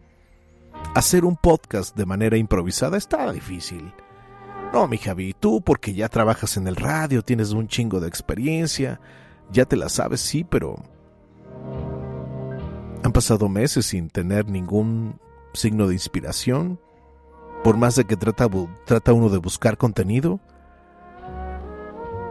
hacer 0.95 1.25
un 1.25 1.37
podcast 1.37 1.97
de 1.97 2.07
manera 2.07 2.37
improvisada 2.37 2.97
está 2.97 3.33
difícil. 3.33 3.93
No, 4.73 4.89
mi 4.89 4.99
Javi, 4.99 5.35
tú 5.39 5.63
porque 5.63 5.95
ya 5.95 6.09
trabajas 6.09 6.57
en 6.57 6.67
el 6.67 6.75
radio, 6.75 7.23
tienes 7.23 7.53
un 7.53 7.69
chingo 7.69 8.01
de 8.01 8.09
experiencia, 8.09 9.01
ya 9.53 9.67
te 9.67 9.77
la 9.77 9.89
sabes, 9.89 10.21
sí, 10.21 10.43
pero 10.43 10.83
han 13.05 13.13
pasado 13.13 13.49
meses 13.49 13.87
sin 13.87 14.11
tener 14.11 14.49
ningún 14.49 15.21
signo 15.53 15.87
de 15.87 15.95
inspiración, 15.95 16.81
por 17.65 17.79
más 17.79 17.97
de 17.97 18.05
que 18.05 18.17
trata, 18.19 18.47
uno 19.15 19.31
de 19.31 19.39
buscar 19.39 19.79
contenido. 19.79 20.39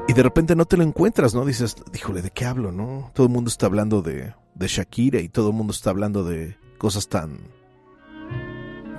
Y 0.07 0.13
de 0.13 0.21
repente 0.21 0.55
no 0.55 0.65
te 0.65 0.77
lo 0.77 0.83
encuentras, 0.83 1.33
¿no? 1.33 1.43
Dices, 1.43 1.75
híjole, 1.91 2.21
¿de 2.21 2.29
qué 2.29 2.45
hablo, 2.45 2.71
no? 2.71 3.09
Todo 3.15 3.25
el 3.25 3.33
mundo 3.33 3.49
está 3.49 3.65
hablando 3.65 4.03
de, 4.03 4.35
de 4.53 4.67
Shakira 4.67 5.21
y 5.21 5.29
todo 5.29 5.49
el 5.49 5.55
mundo 5.55 5.73
está 5.73 5.89
hablando 5.89 6.23
de 6.23 6.55
cosas 6.77 7.07
tan 7.07 7.39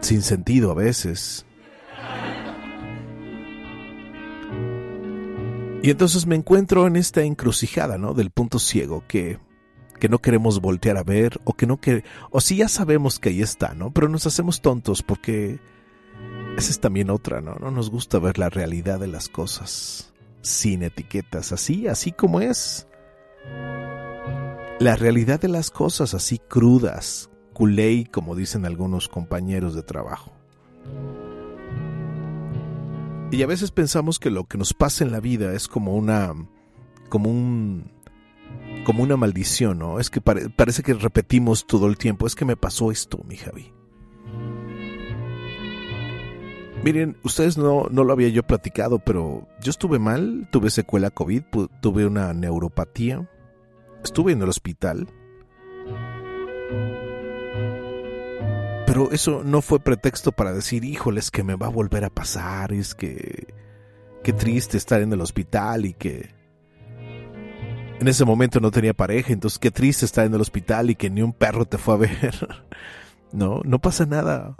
sin 0.00 0.22
sentido 0.22 0.72
a 0.72 0.74
veces. 0.74 1.46
Y 5.82 5.90
entonces 5.90 6.26
me 6.26 6.34
encuentro 6.34 6.88
en 6.88 6.96
esta 6.96 7.22
encrucijada, 7.22 7.96
¿no? 7.96 8.12
Del 8.12 8.30
punto 8.30 8.58
ciego 8.58 9.04
que, 9.06 9.38
que 10.00 10.08
no 10.08 10.18
queremos 10.18 10.60
voltear 10.60 10.96
a 10.96 11.04
ver 11.04 11.40
o 11.44 11.52
que 11.52 11.66
no 11.66 11.80
que 11.80 12.02
o 12.30 12.40
si 12.40 12.56
ya 12.56 12.68
sabemos 12.68 13.20
que 13.20 13.28
ahí 13.28 13.40
está, 13.40 13.74
¿no? 13.74 13.92
Pero 13.92 14.08
nos 14.08 14.26
hacemos 14.26 14.60
tontos 14.62 15.02
porque 15.02 15.60
esa 16.56 16.70
es 16.70 16.80
también 16.80 17.10
otra, 17.10 17.40
¿no? 17.40 17.54
No 17.56 17.70
nos 17.70 17.90
gusta 17.90 18.18
ver 18.18 18.38
la 18.38 18.50
realidad 18.50 19.00
de 19.00 19.08
las 19.08 19.28
cosas 19.28 20.12
sin 20.42 20.82
etiquetas, 20.82 21.52
así, 21.52 21.88
así 21.88 22.12
como 22.12 22.40
es. 22.40 22.86
La 24.78 24.96
realidad 24.96 25.40
de 25.40 25.48
las 25.48 25.70
cosas 25.70 26.14
así 26.14 26.38
crudas, 26.38 27.30
culé, 27.52 28.06
como 28.10 28.34
dicen 28.36 28.66
algunos 28.66 29.08
compañeros 29.08 29.74
de 29.74 29.82
trabajo. 29.82 30.32
Y 33.30 33.42
a 33.42 33.46
veces 33.46 33.70
pensamos 33.72 34.18
que 34.18 34.30
lo 34.30 34.44
que 34.44 34.58
nos 34.58 34.74
pasa 34.74 35.02
en 35.02 35.10
la 35.10 35.20
vida 35.20 35.54
es 35.54 35.66
como 35.66 35.94
una 35.96 36.32
como 37.08 37.30
un 37.30 37.90
como 38.84 39.02
una 39.02 39.16
maldición, 39.16 39.78
¿no? 39.78 39.98
Es 39.98 40.08
que 40.10 40.20
pare- 40.20 40.50
parece 40.50 40.82
que 40.82 40.94
repetimos 40.94 41.66
todo 41.66 41.86
el 41.88 41.96
tiempo, 41.96 42.26
es 42.26 42.34
que 42.36 42.44
me 42.44 42.56
pasó 42.56 42.92
esto, 42.92 43.20
mi 43.26 43.36
Javi. 43.36 43.73
Miren, 46.84 47.16
ustedes 47.22 47.56
no, 47.56 47.86
no 47.90 48.04
lo 48.04 48.12
había 48.12 48.28
yo 48.28 48.42
platicado, 48.42 48.98
pero 48.98 49.48
yo 49.62 49.70
estuve 49.70 49.98
mal, 49.98 50.46
tuve 50.50 50.68
secuela 50.68 51.08
COVID, 51.08 51.42
tuve 51.80 52.04
una 52.04 52.34
neuropatía, 52.34 53.26
estuve 54.02 54.32
en 54.32 54.42
el 54.42 54.50
hospital. 54.50 55.08
Pero 58.86 59.10
eso 59.12 59.42
no 59.42 59.62
fue 59.62 59.80
pretexto 59.80 60.30
para 60.30 60.52
decir, 60.52 60.84
híjoles, 60.84 61.30
que 61.30 61.42
me 61.42 61.54
va 61.56 61.68
a 61.68 61.70
volver 61.70 62.04
a 62.04 62.10
pasar, 62.10 62.74
es 62.74 62.94
que 62.94 63.54
qué 64.22 64.34
triste 64.34 64.76
estar 64.76 65.00
en 65.00 65.10
el 65.10 65.22
hospital 65.22 65.86
y 65.86 65.94
que 65.94 66.34
en 67.98 68.06
ese 68.06 68.26
momento 68.26 68.60
no 68.60 68.70
tenía 68.70 68.92
pareja, 68.92 69.32
entonces 69.32 69.58
qué 69.58 69.70
triste 69.70 70.04
estar 70.04 70.26
en 70.26 70.34
el 70.34 70.40
hospital 70.42 70.90
y 70.90 70.96
que 70.96 71.08
ni 71.08 71.22
un 71.22 71.32
perro 71.32 71.64
te 71.64 71.78
fue 71.78 71.94
a 71.94 71.96
ver. 71.96 72.48
No, 73.32 73.62
no 73.64 73.80
pasa 73.80 74.06
nada. 74.06 74.54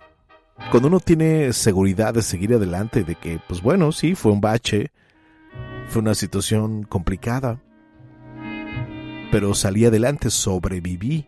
Cuando 0.70 0.88
uno 0.88 1.00
tiene 1.00 1.52
seguridad 1.52 2.14
de 2.14 2.22
seguir 2.22 2.54
adelante, 2.54 3.04
de 3.04 3.16
que, 3.16 3.40
pues 3.48 3.60
bueno, 3.60 3.92
sí, 3.92 4.14
fue 4.14 4.32
un 4.32 4.40
bache, 4.40 4.90
fue 5.88 6.02
una 6.02 6.14
situación 6.14 6.84
complicada, 6.84 7.60
pero 9.30 9.54
salí 9.54 9.84
adelante, 9.84 10.30
sobreviví. 10.30 11.26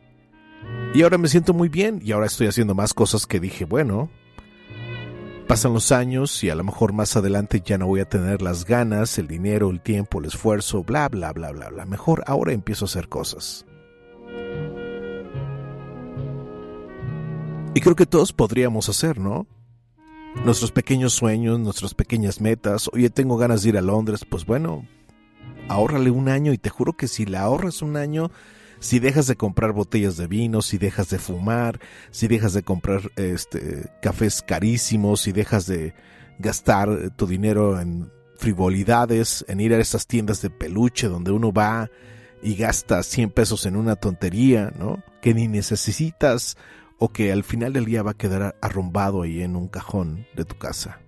Y 0.94 1.02
ahora 1.02 1.18
me 1.18 1.28
siento 1.28 1.52
muy 1.52 1.68
bien 1.68 2.00
y 2.02 2.12
ahora 2.12 2.26
estoy 2.26 2.46
haciendo 2.46 2.74
más 2.74 2.94
cosas 2.94 3.26
que 3.26 3.40
dije, 3.40 3.64
bueno, 3.64 4.10
pasan 5.46 5.74
los 5.74 5.92
años 5.92 6.42
y 6.42 6.50
a 6.50 6.54
lo 6.54 6.64
mejor 6.64 6.92
más 6.92 7.16
adelante 7.16 7.62
ya 7.64 7.78
no 7.78 7.86
voy 7.86 8.00
a 8.00 8.08
tener 8.08 8.42
las 8.42 8.64
ganas, 8.64 9.18
el 9.18 9.26
dinero, 9.26 9.70
el 9.70 9.80
tiempo, 9.80 10.20
el 10.20 10.26
esfuerzo, 10.26 10.82
bla, 10.82 11.08
bla, 11.08 11.32
bla, 11.32 11.52
bla, 11.52 11.68
bla. 11.68 11.84
Mejor 11.84 12.24
ahora 12.26 12.52
empiezo 12.52 12.84
a 12.84 12.88
hacer 12.88 13.08
cosas. 13.08 13.66
Y 17.76 17.80
creo 17.82 17.94
que 17.94 18.06
todos 18.06 18.32
podríamos 18.32 18.88
hacer, 18.88 19.18
¿no? 19.18 19.46
Nuestros 20.46 20.72
pequeños 20.72 21.12
sueños, 21.12 21.60
nuestras 21.60 21.92
pequeñas 21.92 22.40
metas. 22.40 22.88
Oye, 22.94 23.10
tengo 23.10 23.36
ganas 23.36 23.62
de 23.62 23.68
ir 23.68 23.76
a 23.76 23.82
Londres. 23.82 24.24
Pues 24.26 24.46
bueno, 24.46 24.88
ahórrale 25.68 26.10
un 26.10 26.30
año 26.30 26.54
y 26.54 26.56
te 26.56 26.70
juro 26.70 26.94
que 26.94 27.06
si 27.06 27.26
le 27.26 27.36
ahorras 27.36 27.82
un 27.82 27.98
año, 27.98 28.30
si 28.78 28.98
dejas 28.98 29.26
de 29.26 29.36
comprar 29.36 29.72
botellas 29.72 30.16
de 30.16 30.26
vino, 30.26 30.62
si 30.62 30.78
dejas 30.78 31.10
de 31.10 31.18
fumar, 31.18 31.78
si 32.10 32.28
dejas 32.28 32.54
de 32.54 32.62
comprar 32.62 33.10
este 33.16 33.90
cafés 34.00 34.40
carísimos, 34.40 35.20
si 35.20 35.32
dejas 35.32 35.66
de 35.66 35.92
gastar 36.38 37.10
tu 37.14 37.26
dinero 37.26 37.78
en 37.78 38.10
frivolidades, 38.38 39.44
en 39.48 39.60
ir 39.60 39.74
a 39.74 39.78
esas 39.78 40.06
tiendas 40.06 40.40
de 40.40 40.48
peluche 40.48 41.08
donde 41.08 41.30
uno 41.30 41.52
va 41.52 41.90
y 42.42 42.54
gasta 42.54 43.02
100 43.02 43.32
pesos 43.32 43.66
en 43.66 43.76
una 43.76 43.96
tontería, 43.96 44.72
¿no? 44.78 45.02
Que 45.20 45.34
ni 45.34 45.46
necesitas 45.46 46.56
o 46.98 47.10
que 47.10 47.32
al 47.32 47.44
final 47.44 47.72
del 47.72 47.84
día 47.84 48.02
va 48.02 48.12
a 48.12 48.16
quedar 48.16 48.56
arrumbado 48.60 49.22
ahí 49.22 49.42
en 49.42 49.56
un 49.56 49.68
cajón 49.68 50.26
de 50.34 50.44
tu 50.44 50.56
casa. 50.56 51.00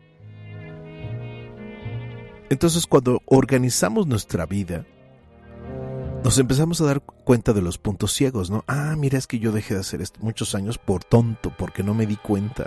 Entonces 2.51 2.87
cuando 2.87 3.23
organizamos 3.27 4.07
nuestra 4.07 4.47
vida, 4.47 4.87
nos 6.25 6.39
empezamos 6.39 6.81
a 6.81 6.87
dar 6.87 7.01
cuenta 7.01 7.53
de 7.53 7.63
los 7.63 7.79
puntos 7.79 8.13
ciegos, 8.13 8.51
¿no? 8.51 8.65
Ah, 8.67 8.95
mira, 8.97 9.19
es 9.19 9.27
que 9.27 9.39
yo 9.39 9.53
dejé 9.53 9.75
de 9.75 9.81
hacer 9.81 10.01
esto 10.01 10.21
muchos 10.23 10.55
años 10.55 10.79
por 10.79 11.05
tonto, 11.05 11.53
porque 11.57 11.83
no 11.83 11.95
me 11.95 12.07
di 12.07 12.17
cuenta. 12.17 12.67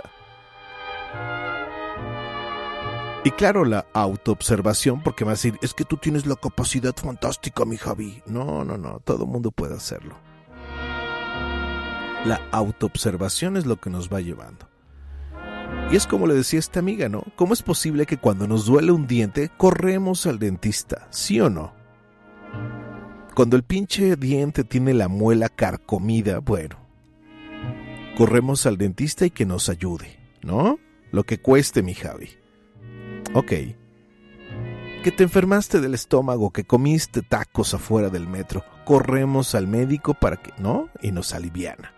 Y 3.24 3.30
claro, 3.30 3.64
la 3.64 3.86
autoobservación, 3.92 5.02
porque 5.02 5.24
me 5.24 5.28
va 5.28 5.32
a 5.32 5.34
decir, 5.34 5.56
es 5.62 5.74
que 5.74 5.84
tú 5.84 5.96
tienes 5.96 6.26
la 6.26 6.34
capacidad 6.34 6.94
fantástica, 6.96 7.64
mi 7.64 7.76
Javi. 7.76 8.20
No, 8.26 8.64
no, 8.64 8.76
no, 8.76 8.98
todo 9.00 9.26
mundo 9.26 9.52
puede 9.52 9.74
hacerlo. 9.74 10.16
La 12.24 12.40
autoobservación 12.52 13.56
es 13.56 13.66
lo 13.66 13.80
que 13.80 13.90
nos 13.90 14.08
va 14.08 14.20
llevando. 14.20 14.68
Y 15.90 15.96
es 15.96 16.06
como 16.06 16.26
le 16.26 16.34
decía 16.34 16.58
esta 16.58 16.78
amiga, 16.78 17.08
¿no? 17.08 17.24
¿Cómo 17.36 17.52
es 17.52 17.62
posible 17.62 18.06
que 18.06 18.16
cuando 18.16 18.46
nos 18.46 18.64
duele 18.64 18.92
un 18.92 19.06
diente 19.06 19.50
corremos 19.56 20.26
al 20.26 20.38
dentista? 20.38 21.08
¿Sí 21.10 21.40
o 21.40 21.50
no? 21.50 21.74
Cuando 23.34 23.56
el 23.56 23.62
pinche 23.62 24.16
diente 24.16 24.62
tiene 24.62 24.94
la 24.94 25.08
muela 25.08 25.48
carcomida, 25.48 26.38
bueno, 26.38 26.76
corremos 28.16 28.66
al 28.66 28.76
dentista 28.78 29.26
y 29.26 29.30
que 29.30 29.44
nos 29.44 29.68
ayude, 29.68 30.18
¿no? 30.42 30.78
Lo 31.10 31.24
que 31.24 31.38
cueste, 31.38 31.82
mi 31.82 31.94
Javi. 31.94 32.30
Ok. 33.34 33.52
Que 35.02 35.12
te 35.16 35.24
enfermaste 35.24 35.80
del 35.80 35.94
estómago, 35.94 36.50
que 36.50 36.64
comiste 36.64 37.22
tacos 37.22 37.74
afuera 37.74 38.10
del 38.10 38.28
metro, 38.28 38.64
corremos 38.84 39.54
al 39.54 39.66
médico 39.66 40.14
para 40.14 40.36
que, 40.36 40.52
¿no? 40.58 40.88
Y 41.02 41.10
nos 41.10 41.34
aliviana. 41.34 41.92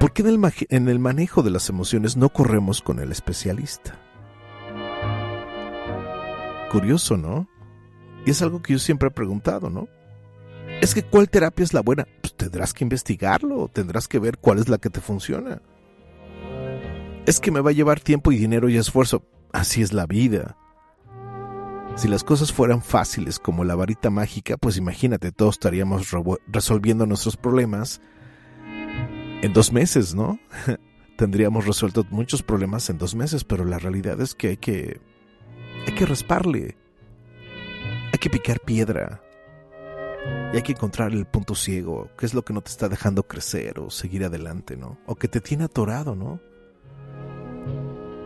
¿Por 0.00 0.12
qué 0.12 0.22
en 0.22 0.28
el, 0.28 0.52
en 0.68 0.88
el 0.88 0.98
manejo 1.00 1.42
de 1.42 1.50
las 1.50 1.68
emociones 1.68 2.16
no 2.16 2.28
corremos 2.28 2.82
con 2.82 3.00
el 3.00 3.10
especialista? 3.10 3.98
Curioso, 6.70 7.16
¿no? 7.16 7.48
Y 8.24 8.30
es 8.30 8.40
algo 8.42 8.62
que 8.62 8.74
yo 8.74 8.78
siempre 8.78 9.08
he 9.08 9.12
preguntado, 9.12 9.70
¿no? 9.70 9.88
Es 10.80 10.94
que 10.94 11.02
¿cuál 11.02 11.28
terapia 11.28 11.64
es 11.64 11.74
la 11.74 11.80
buena? 11.80 12.06
Pues 12.20 12.36
tendrás 12.36 12.72
que 12.72 12.84
investigarlo, 12.84 13.68
tendrás 13.68 14.06
que 14.06 14.20
ver 14.20 14.38
cuál 14.38 14.58
es 14.58 14.68
la 14.68 14.78
que 14.78 14.90
te 14.90 15.00
funciona. 15.00 15.62
Es 17.26 17.40
que 17.40 17.50
me 17.50 17.60
va 17.60 17.70
a 17.70 17.74
llevar 17.74 17.98
tiempo 17.98 18.30
y 18.30 18.38
dinero 18.38 18.68
y 18.68 18.76
esfuerzo. 18.76 19.24
Así 19.52 19.82
es 19.82 19.92
la 19.92 20.06
vida. 20.06 20.56
Si 21.96 22.06
las 22.06 22.22
cosas 22.22 22.52
fueran 22.52 22.82
fáciles 22.82 23.40
como 23.40 23.64
la 23.64 23.74
varita 23.74 24.10
mágica, 24.10 24.56
pues 24.56 24.76
imagínate, 24.76 25.32
todos 25.32 25.56
estaríamos 25.56 26.08
resolviendo 26.46 27.06
nuestros 27.06 27.36
problemas 27.36 28.00
en 29.42 29.52
dos 29.52 29.72
meses, 29.72 30.14
¿no? 30.14 30.38
Tendríamos 31.16 31.66
resuelto 31.66 32.04
muchos 32.10 32.42
problemas 32.42 32.90
en 32.90 32.98
dos 32.98 33.14
meses, 33.14 33.44
pero 33.44 33.64
la 33.64 33.78
realidad 33.78 34.20
es 34.20 34.34
que 34.34 34.48
hay 34.48 34.56
que, 34.56 35.00
hay 35.86 35.94
que 35.94 36.06
rasparle. 36.06 36.76
Hay 38.12 38.18
que 38.18 38.30
picar 38.30 38.60
piedra. 38.60 39.22
Y 40.52 40.56
hay 40.56 40.62
que 40.62 40.72
encontrar 40.72 41.12
el 41.12 41.26
punto 41.26 41.54
ciego, 41.54 42.10
qué 42.18 42.26
es 42.26 42.34
lo 42.34 42.44
que 42.44 42.52
no 42.52 42.60
te 42.60 42.70
está 42.70 42.88
dejando 42.88 43.22
crecer 43.22 43.78
o 43.78 43.90
seguir 43.90 44.24
adelante, 44.24 44.76
¿no? 44.76 44.98
O 45.06 45.14
que 45.14 45.28
te 45.28 45.40
tiene 45.40 45.64
atorado, 45.64 46.16
¿no? 46.16 46.40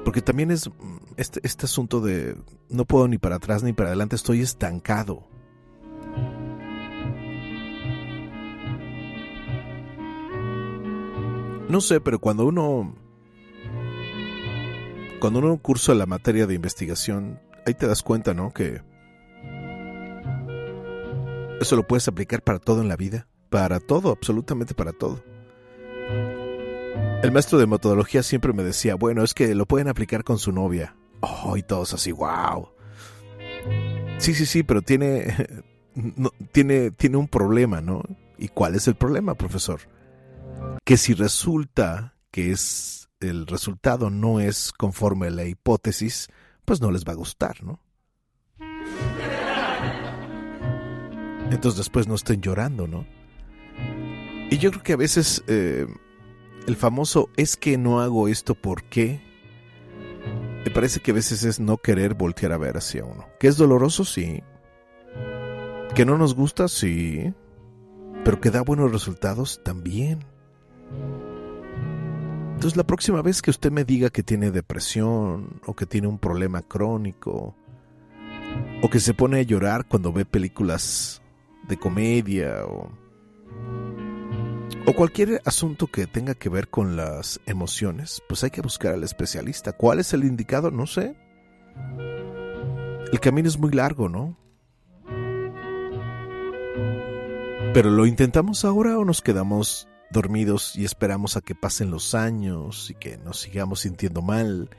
Porque 0.04 0.22
también 0.22 0.50
es 0.50 0.68
este, 1.16 1.40
este 1.42 1.66
asunto 1.66 2.00
de 2.00 2.36
no 2.68 2.84
puedo 2.84 3.06
ni 3.06 3.18
para 3.18 3.36
atrás 3.36 3.62
ni 3.62 3.72
para 3.72 3.90
adelante, 3.90 4.16
estoy 4.16 4.40
estancado. 4.40 5.28
No 11.72 11.80
sé, 11.80 12.02
pero 12.02 12.18
cuando 12.18 12.44
uno 12.44 12.94
cuando 15.18 15.38
uno 15.38 15.56
cursa 15.56 15.94
la 15.94 16.04
materia 16.04 16.46
de 16.46 16.52
investigación, 16.52 17.40
ahí 17.64 17.72
te 17.72 17.86
das 17.86 18.02
cuenta, 18.02 18.34
¿no? 18.34 18.52
Que 18.52 18.82
eso 21.62 21.74
lo 21.74 21.86
puedes 21.86 22.06
aplicar 22.08 22.42
para 22.42 22.58
todo 22.58 22.82
en 22.82 22.88
la 22.88 22.96
vida. 22.96 23.26
Para 23.48 23.80
todo, 23.80 24.10
absolutamente 24.10 24.74
para 24.74 24.92
todo. 24.92 25.24
El 27.22 27.32
maestro 27.32 27.58
de 27.58 27.66
metodología 27.66 28.22
siempre 28.22 28.52
me 28.52 28.64
decía, 28.64 28.94
bueno, 28.94 29.24
es 29.24 29.32
que 29.32 29.54
lo 29.54 29.64
pueden 29.64 29.88
aplicar 29.88 30.24
con 30.24 30.38
su 30.38 30.52
novia. 30.52 30.94
Oh, 31.20 31.56
y 31.56 31.62
todos 31.62 31.94
así, 31.94 32.12
wow. 32.12 32.68
Sí, 34.18 34.34
sí, 34.34 34.44
sí, 34.44 34.62
pero 34.62 34.82
tiene, 34.82 35.34
tiene, 36.52 36.90
tiene 36.90 37.16
un 37.16 37.28
problema, 37.28 37.80
¿no? 37.80 38.02
¿Y 38.36 38.48
cuál 38.48 38.74
es 38.74 38.88
el 38.88 38.94
problema, 38.94 39.36
profesor? 39.36 39.80
Que 40.84 40.96
si 40.96 41.14
resulta 41.14 42.14
que 42.30 42.50
es 42.50 43.08
el 43.20 43.46
resultado 43.46 44.10
no 44.10 44.40
es 44.40 44.72
conforme 44.72 45.28
a 45.28 45.30
la 45.30 45.44
hipótesis, 45.44 46.28
pues 46.64 46.80
no 46.80 46.90
les 46.90 47.04
va 47.04 47.12
a 47.12 47.16
gustar, 47.16 47.62
¿no? 47.62 47.80
Entonces 51.50 51.76
después 51.76 52.08
no 52.08 52.14
estén 52.14 52.40
llorando, 52.40 52.88
¿no? 52.88 53.06
Y 54.50 54.58
yo 54.58 54.70
creo 54.70 54.82
que 54.82 54.92
a 54.94 54.96
veces 54.96 55.44
eh, 55.46 55.86
el 56.66 56.76
famoso 56.76 57.28
es 57.36 57.56
que 57.56 57.78
no 57.78 58.00
hago 58.00 58.28
esto 58.28 58.54
¿por 58.54 58.84
qué? 58.84 59.20
Me 60.64 60.70
parece 60.70 61.00
que 61.00 61.10
a 61.10 61.14
veces 61.14 61.44
es 61.44 61.58
no 61.58 61.78
querer 61.78 62.14
voltear 62.14 62.52
a 62.52 62.56
ver 62.56 62.76
hacia 62.76 63.04
uno. 63.04 63.26
Que 63.40 63.48
es 63.48 63.56
doloroso, 63.56 64.04
sí. 64.04 64.42
Que 65.94 66.04
no 66.06 66.16
nos 66.18 66.34
gusta, 66.34 66.68
sí. 66.68 67.34
Pero 68.24 68.40
que 68.40 68.50
da 68.50 68.62
buenos 68.62 68.92
resultados, 68.92 69.60
también. 69.64 70.24
Entonces 72.54 72.76
la 72.76 72.84
próxima 72.84 73.22
vez 73.22 73.42
que 73.42 73.50
usted 73.50 73.72
me 73.72 73.84
diga 73.84 74.10
que 74.10 74.22
tiene 74.22 74.52
depresión 74.52 75.60
o 75.66 75.74
que 75.74 75.84
tiene 75.84 76.06
un 76.06 76.18
problema 76.18 76.62
crónico 76.62 77.56
o 78.82 78.88
que 78.88 79.00
se 79.00 79.14
pone 79.14 79.40
a 79.40 79.42
llorar 79.42 79.86
cuando 79.88 80.12
ve 80.12 80.24
películas 80.24 81.20
de 81.66 81.76
comedia 81.76 82.64
o, 82.66 82.92
o 84.86 84.92
cualquier 84.94 85.42
asunto 85.44 85.88
que 85.88 86.06
tenga 86.06 86.34
que 86.34 86.48
ver 86.48 86.68
con 86.68 86.96
las 86.96 87.40
emociones, 87.46 88.22
pues 88.28 88.44
hay 88.44 88.50
que 88.50 88.60
buscar 88.60 88.94
al 88.94 89.02
especialista. 89.02 89.72
¿Cuál 89.72 89.98
es 89.98 90.12
el 90.12 90.24
indicado? 90.24 90.70
No 90.70 90.86
sé. 90.86 91.16
El 93.12 93.20
camino 93.20 93.48
es 93.48 93.58
muy 93.58 93.72
largo, 93.72 94.08
¿no? 94.08 94.38
Pero 97.74 97.90
lo 97.90 98.06
intentamos 98.06 98.64
ahora 98.64 98.98
o 98.98 99.04
nos 99.04 99.20
quedamos 99.20 99.88
dormidos 100.12 100.76
y 100.76 100.84
esperamos 100.84 101.36
a 101.36 101.40
que 101.40 101.54
pasen 101.54 101.90
los 101.90 102.14
años 102.14 102.90
y 102.90 102.94
que 102.94 103.16
nos 103.18 103.40
sigamos 103.40 103.80
sintiendo 103.80 104.22
mal. 104.22 104.70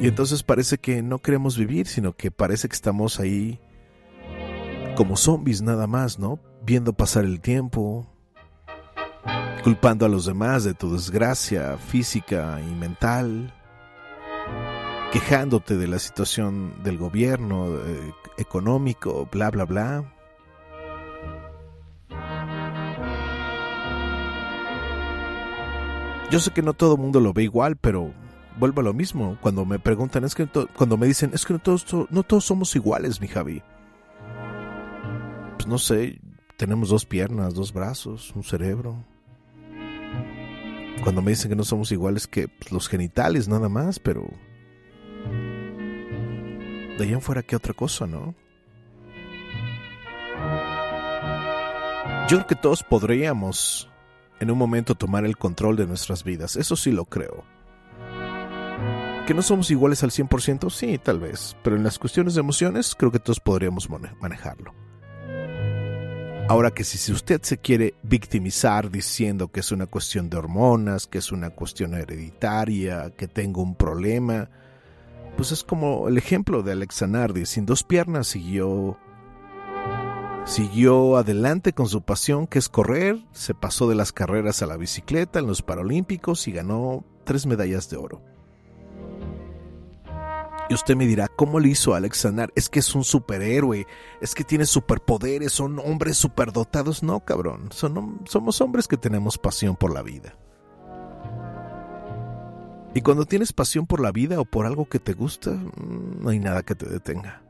Y 0.00 0.08
entonces 0.08 0.42
parece 0.42 0.78
que 0.78 1.02
no 1.02 1.18
queremos 1.18 1.56
vivir, 1.56 1.86
sino 1.86 2.16
que 2.16 2.30
parece 2.30 2.68
que 2.68 2.74
estamos 2.74 3.20
ahí 3.20 3.60
como 4.96 5.16
zombies 5.16 5.62
nada 5.62 5.86
más, 5.86 6.18
¿no? 6.18 6.40
Viendo 6.64 6.92
pasar 6.92 7.24
el 7.24 7.40
tiempo, 7.40 8.06
culpando 9.62 10.06
a 10.06 10.08
los 10.08 10.26
demás 10.26 10.64
de 10.64 10.74
tu 10.74 10.92
desgracia 10.92 11.76
física 11.78 12.60
y 12.60 12.74
mental, 12.74 13.54
quejándote 15.12 15.76
de 15.76 15.88
la 15.88 15.98
situación 15.98 16.82
del 16.82 16.98
gobierno, 16.98 17.76
eh, 17.76 18.14
económico, 18.38 19.28
bla, 19.30 19.50
bla, 19.50 19.64
bla. 19.64 20.13
Yo 26.34 26.40
sé 26.40 26.50
que 26.50 26.62
no 26.62 26.74
todo 26.74 26.96
mundo 26.96 27.20
lo 27.20 27.32
ve 27.32 27.44
igual, 27.44 27.76
pero 27.76 28.12
vuelvo 28.58 28.80
a 28.80 28.82
lo 28.82 28.92
mismo. 28.92 29.38
Cuando 29.40 29.64
me 29.64 29.78
preguntan, 29.78 30.24
es 30.24 30.34
que 30.34 30.48
cuando 30.76 30.96
me 30.96 31.06
dicen, 31.06 31.30
es 31.32 31.44
que 31.44 31.52
no 31.52 31.60
todos, 31.60 31.86
no 32.10 32.24
todos 32.24 32.44
somos 32.44 32.74
iguales, 32.74 33.20
mi 33.20 33.28
Javi. 33.28 33.62
Pues 35.54 35.68
no 35.68 35.78
sé, 35.78 36.20
tenemos 36.56 36.88
dos 36.88 37.06
piernas, 37.06 37.54
dos 37.54 37.72
brazos, 37.72 38.32
un 38.34 38.42
cerebro. 38.42 38.96
Cuando 41.04 41.22
me 41.22 41.30
dicen 41.30 41.50
que 41.50 41.54
no 41.54 41.62
somos 41.62 41.92
iguales 41.92 42.26
que 42.26 42.48
pues, 42.48 42.72
los 42.72 42.88
genitales 42.88 43.46
nada 43.46 43.68
más, 43.68 44.00
pero... 44.00 44.28
De 46.98 47.04
allá 47.04 47.12
en 47.12 47.20
fuera, 47.20 47.44
¿qué 47.44 47.54
otra 47.54 47.74
cosa, 47.74 48.08
no? 48.08 48.34
Yo 52.28 52.38
creo 52.38 52.46
que 52.48 52.56
todos 52.56 52.82
podríamos 52.82 53.88
en 54.44 54.50
un 54.50 54.58
momento 54.58 54.94
tomar 54.94 55.24
el 55.24 55.36
control 55.36 55.76
de 55.76 55.86
nuestras 55.86 56.22
vidas, 56.22 56.56
eso 56.56 56.76
sí 56.76 56.92
lo 56.92 57.06
creo. 57.06 57.44
¿Que 59.26 59.34
no 59.34 59.42
somos 59.42 59.70
iguales 59.70 60.02
al 60.02 60.10
100%? 60.10 60.70
Sí, 60.70 60.98
tal 60.98 61.18
vez, 61.18 61.56
pero 61.62 61.76
en 61.76 61.82
las 61.82 61.98
cuestiones 61.98 62.34
de 62.34 62.40
emociones 62.40 62.94
creo 62.94 63.10
que 63.10 63.18
todos 63.18 63.40
podríamos 63.40 63.88
manejarlo. 64.20 64.74
Ahora 66.46 66.72
que 66.72 66.84
si, 66.84 67.10
usted 67.10 67.40
se 67.42 67.56
quiere 67.56 67.94
victimizar 68.02 68.90
diciendo 68.90 69.48
que 69.48 69.60
es 69.60 69.72
una 69.72 69.86
cuestión 69.86 70.28
de 70.28 70.36
hormonas, 70.36 71.06
que 71.06 71.16
es 71.16 71.32
una 71.32 71.48
cuestión 71.48 71.94
hereditaria, 71.94 73.10
que 73.16 73.28
tengo 73.28 73.62
un 73.62 73.74
problema, 73.74 74.50
pues 75.38 75.52
es 75.52 75.64
como 75.64 76.06
el 76.06 76.18
ejemplo 76.18 76.62
de 76.62 76.72
Alex 76.72 76.96
Zanardi, 76.96 77.46
sin 77.46 77.64
dos 77.64 77.82
piernas 77.82 78.26
siguió 78.26 78.98
siguió 80.44 81.16
adelante 81.16 81.72
con 81.72 81.88
su 81.88 82.02
pasión 82.02 82.46
que 82.46 82.58
es 82.58 82.68
correr, 82.68 83.18
se 83.32 83.54
pasó 83.54 83.88
de 83.88 83.94
las 83.94 84.12
carreras 84.12 84.62
a 84.62 84.66
la 84.66 84.76
bicicleta 84.76 85.38
en 85.38 85.46
los 85.46 85.62
Paralímpicos 85.62 86.46
y 86.48 86.52
ganó 86.52 87.04
tres 87.24 87.46
medallas 87.46 87.88
de 87.90 87.96
oro. 87.96 88.22
Y 90.68 90.74
usted 90.74 90.96
me 90.96 91.06
dirá, 91.06 91.28
¿cómo 91.28 91.60
le 91.60 91.68
hizo 91.68 91.94
Alex? 91.94 92.26
Es 92.54 92.68
que 92.70 92.78
es 92.78 92.94
un 92.94 93.04
superhéroe, 93.04 93.86
es 94.22 94.34
que 94.34 94.44
tiene 94.44 94.64
superpoderes, 94.64 95.52
son 95.52 95.78
hombres 95.78 96.16
superdotados. 96.16 97.02
No, 97.02 97.20
cabrón, 97.20 97.68
son, 97.70 98.22
somos 98.26 98.60
hombres 98.62 98.88
que 98.88 98.96
tenemos 98.96 99.36
pasión 99.36 99.76
por 99.76 99.92
la 99.92 100.02
vida. 100.02 100.34
Y 102.94 103.02
cuando 103.02 103.26
tienes 103.26 103.52
pasión 103.52 103.86
por 103.86 104.00
la 104.00 104.12
vida 104.12 104.40
o 104.40 104.44
por 104.44 104.66
algo 104.66 104.86
que 104.86 105.00
te 105.00 105.12
gusta, 105.12 105.50
mm, 105.50 106.22
no 106.22 106.30
hay 106.30 106.38
nada 106.38 106.62
que 106.62 106.74
te 106.74 106.86
detenga. 106.86 107.43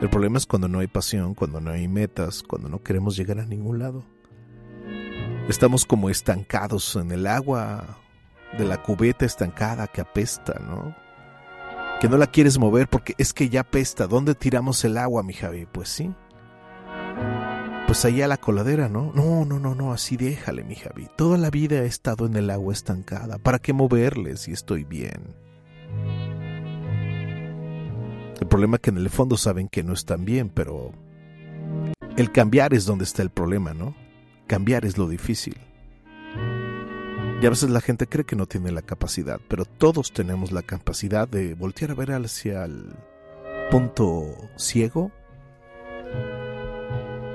El 0.00 0.08
problema 0.08 0.38
es 0.38 0.46
cuando 0.46 0.66
no 0.66 0.78
hay 0.78 0.86
pasión, 0.86 1.34
cuando 1.34 1.60
no 1.60 1.70
hay 1.70 1.86
metas, 1.86 2.42
cuando 2.42 2.70
no 2.70 2.82
queremos 2.82 3.16
llegar 3.16 3.38
a 3.38 3.44
ningún 3.44 3.78
lado. 3.78 4.02
Estamos 5.46 5.84
como 5.84 6.08
estancados 6.08 6.96
en 6.96 7.12
el 7.12 7.26
agua 7.26 7.98
de 8.56 8.64
la 8.64 8.82
cubeta 8.82 9.26
estancada 9.26 9.88
que 9.88 10.00
apesta, 10.00 10.58
¿no? 10.58 10.94
Que 12.00 12.08
no 12.08 12.16
la 12.16 12.28
quieres 12.28 12.58
mover 12.58 12.88
porque 12.88 13.14
es 13.18 13.34
que 13.34 13.50
ya 13.50 13.60
apesta. 13.60 14.06
¿Dónde 14.06 14.34
tiramos 14.34 14.82
el 14.86 14.96
agua, 14.96 15.22
mi 15.22 15.34
Javi? 15.34 15.66
Pues 15.66 15.90
sí. 15.90 16.10
Pues 17.86 18.04
allá 18.06 18.24
a 18.24 18.28
la 18.28 18.38
coladera, 18.38 18.88
¿no? 18.88 19.12
No, 19.14 19.44
no, 19.44 19.58
no, 19.58 19.74
no, 19.74 19.92
así 19.92 20.16
déjale, 20.16 20.64
mi 20.64 20.76
Javi. 20.76 21.08
Toda 21.16 21.36
la 21.36 21.50
vida 21.50 21.82
he 21.82 21.86
estado 21.86 22.24
en 22.24 22.36
el 22.36 22.48
agua 22.48 22.72
estancada. 22.72 23.36
¿Para 23.36 23.58
qué 23.58 23.74
moverle 23.74 24.38
si 24.38 24.52
estoy 24.52 24.84
bien? 24.84 25.34
El 28.40 28.48
problema 28.48 28.76
es 28.76 28.80
que 28.80 28.90
en 28.90 28.96
el 28.96 29.10
fondo 29.10 29.36
saben 29.36 29.68
que 29.68 29.82
no 29.82 29.92
están 29.92 30.24
bien, 30.24 30.48
pero 30.48 30.92
el 32.16 32.32
cambiar 32.32 32.74
es 32.74 32.86
donde 32.86 33.04
está 33.04 33.22
el 33.22 33.30
problema, 33.30 33.74
¿no? 33.74 33.94
Cambiar 34.46 34.84
es 34.84 34.98
lo 34.98 35.08
difícil. 35.08 35.56
Y 37.40 37.46
a 37.46 37.50
veces 37.50 37.70
la 37.70 37.80
gente 37.80 38.06
cree 38.06 38.24
que 38.24 38.36
no 38.36 38.46
tiene 38.46 38.70
la 38.72 38.82
capacidad, 38.82 39.40
pero 39.48 39.64
todos 39.64 40.12
tenemos 40.12 40.52
la 40.52 40.62
capacidad 40.62 41.26
de 41.26 41.54
voltear 41.54 41.90
a 41.90 41.94
ver 41.94 42.12
hacia 42.12 42.64
el 42.64 42.94
punto 43.70 44.36
ciego, 44.56 45.10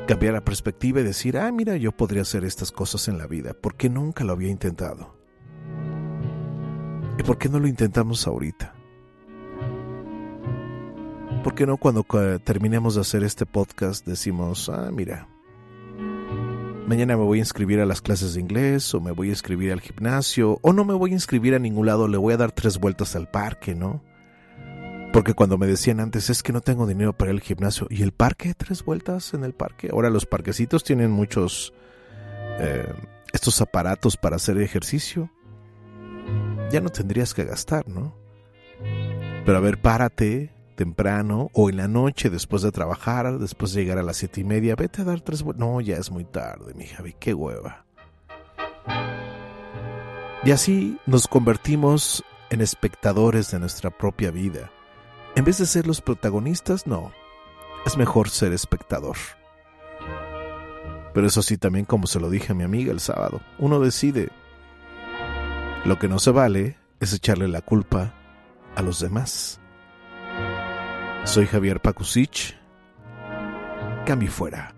cambiar 0.08 0.34
la 0.34 0.46
perspectiva 0.46 1.00
y 1.00 1.04
decir, 1.04 1.38
ah, 1.38 1.52
mira, 1.52 1.78
yo 1.78 1.92
podría 1.92 2.22
hacer 2.22 2.46
estas 2.46 2.72
cosas 2.72 3.08
en 3.08 3.18
la 3.18 3.26
vida, 3.26 3.56
porque 3.60 3.90
nunca 3.90 4.24
lo 4.24 4.34
había 4.34 4.50
intentado. 4.50 5.16
¿Y 7.18 7.24
por 7.24 7.40
qué 7.40 7.50
no 7.50 7.60
lo 7.60 7.68
intentamos 7.68 8.28
ahorita? 8.28 8.75
¿Por 11.46 11.54
qué 11.54 11.68
no 11.68 11.78
cuando 11.78 12.04
terminemos 12.44 12.96
de 12.96 13.02
hacer 13.02 13.24
este 13.24 13.46
podcast 13.46 14.04
decimos, 14.04 14.68
ah, 14.68 14.90
mira, 14.92 15.28
mañana 16.88 17.16
me 17.16 17.24
voy 17.24 17.38
a 17.38 17.42
inscribir 17.44 17.80
a 17.80 17.86
las 17.86 18.02
clases 18.02 18.34
de 18.34 18.42
inglés 18.42 18.96
o 18.96 19.00
me 19.00 19.12
voy 19.12 19.28
a 19.28 19.34
inscribir 19.34 19.72
al 19.72 19.80
gimnasio 19.80 20.58
o 20.64 20.74
no 20.74 20.86
me 20.86 20.96
voy 20.96 21.12
a 21.12 21.14
inscribir 21.14 21.54
a 21.54 21.60
ningún 21.60 21.86
lado, 21.86 22.08
le 22.08 22.18
voy 22.18 22.34
a 22.34 22.38
dar 22.38 22.52
tres 22.52 22.80
vueltas 22.80 23.16
al 23.16 23.30
parque, 23.30 23.76
¿no? 23.76 24.02
Porque 25.14 25.36
cuando 25.36 25.60
me 25.60 25.68
decían 25.68 26.00
antes 26.00 26.32
es 26.32 26.42
que 26.42 26.52
no 26.52 26.62
tengo 26.62 26.88
dinero 26.88 27.14
para 27.14 27.30
al 27.30 27.42
gimnasio 27.42 27.86
y 27.92 28.02
el 28.02 28.12
parque, 28.12 28.56
tres 28.56 28.84
vueltas 28.84 29.36
en 29.36 29.44
el 29.44 29.54
parque. 29.54 29.90
Ahora 29.92 30.10
los 30.10 30.26
parquecitos 30.26 30.84
tienen 30.84 31.12
muchos 31.12 31.74
eh, 32.60 32.92
estos 33.34 33.62
aparatos 33.62 34.18
para 34.18 34.38
hacer 34.38 34.58
ejercicio. 34.58 35.30
Ya 36.72 36.82
no 36.82 36.90
tendrías 36.90 37.36
que 37.36 37.46
gastar, 37.46 37.88
¿no? 37.88 38.16
Pero 39.46 39.60
a 39.60 39.62
ver, 39.62 39.80
párate, 39.80 40.55
temprano 40.76 41.50
o 41.54 41.70
en 41.70 41.78
la 41.78 41.88
noche 41.88 42.30
después 42.30 42.62
de 42.62 42.72
trabajar, 42.72 43.40
después 43.40 43.74
de 43.74 43.82
llegar 43.82 43.98
a 43.98 44.04
las 44.04 44.18
siete 44.18 44.42
y 44.42 44.44
media, 44.44 44.76
vete 44.76 45.02
a 45.02 45.06
dar 45.06 45.22
tres 45.22 45.44
No, 45.44 45.82
ya 45.82 45.98
es 45.98 46.12
muy 46.12 46.26
tarde, 46.26 46.74
mi 46.76 46.86
Javi, 46.86 47.16
qué 47.20 47.34
hueva. 47.34 47.86
Y 50.44 50.52
así 50.52 51.00
nos 51.08 51.28
convertimos 51.28 52.24
en 52.52 52.62
espectadores 52.62 53.50
de 53.50 53.60
nuestra 53.60 53.90
propia 53.90 54.30
vida. 54.30 54.72
En 55.36 55.44
vez 55.44 55.58
de 55.58 55.66
ser 55.66 55.88
los 55.88 56.02
protagonistas, 56.02 56.86
no. 56.86 57.12
Es 57.86 57.98
mejor 57.98 58.30
ser 58.30 58.54
espectador. 58.54 59.18
Pero 61.14 61.28
eso 61.28 61.42
sí, 61.42 61.58
también 61.58 61.86
como 61.86 62.08
se 62.08 62.20
lo 62.20 62.30
dije 62.30 62.52
a 62.52 62.56
mi 62.56 62.64
amiga 62.64 62.92
el 62.92 63.00
sábado, 63.00 63.42
uno 63.58 63.80
decide. 63.80 64.30
Lo 65.84 65.98
que 65.98 66.08
no 66.08 66.20
se 66.20 66.32
vale 66.32 66.78
es 67.00 67.14
echarle 67.14 67.48
la 67.48 67.62
culpa 67.62 68.14
a 68.76 68.82
los 68.82 69.00
demás. 69.00 69.60
Soy 71.26 71.48
Javier 71.48 71.82
Pakusich. 71.82 72.56
Cambio 74.06 74.32
fuera. 74.32 74.76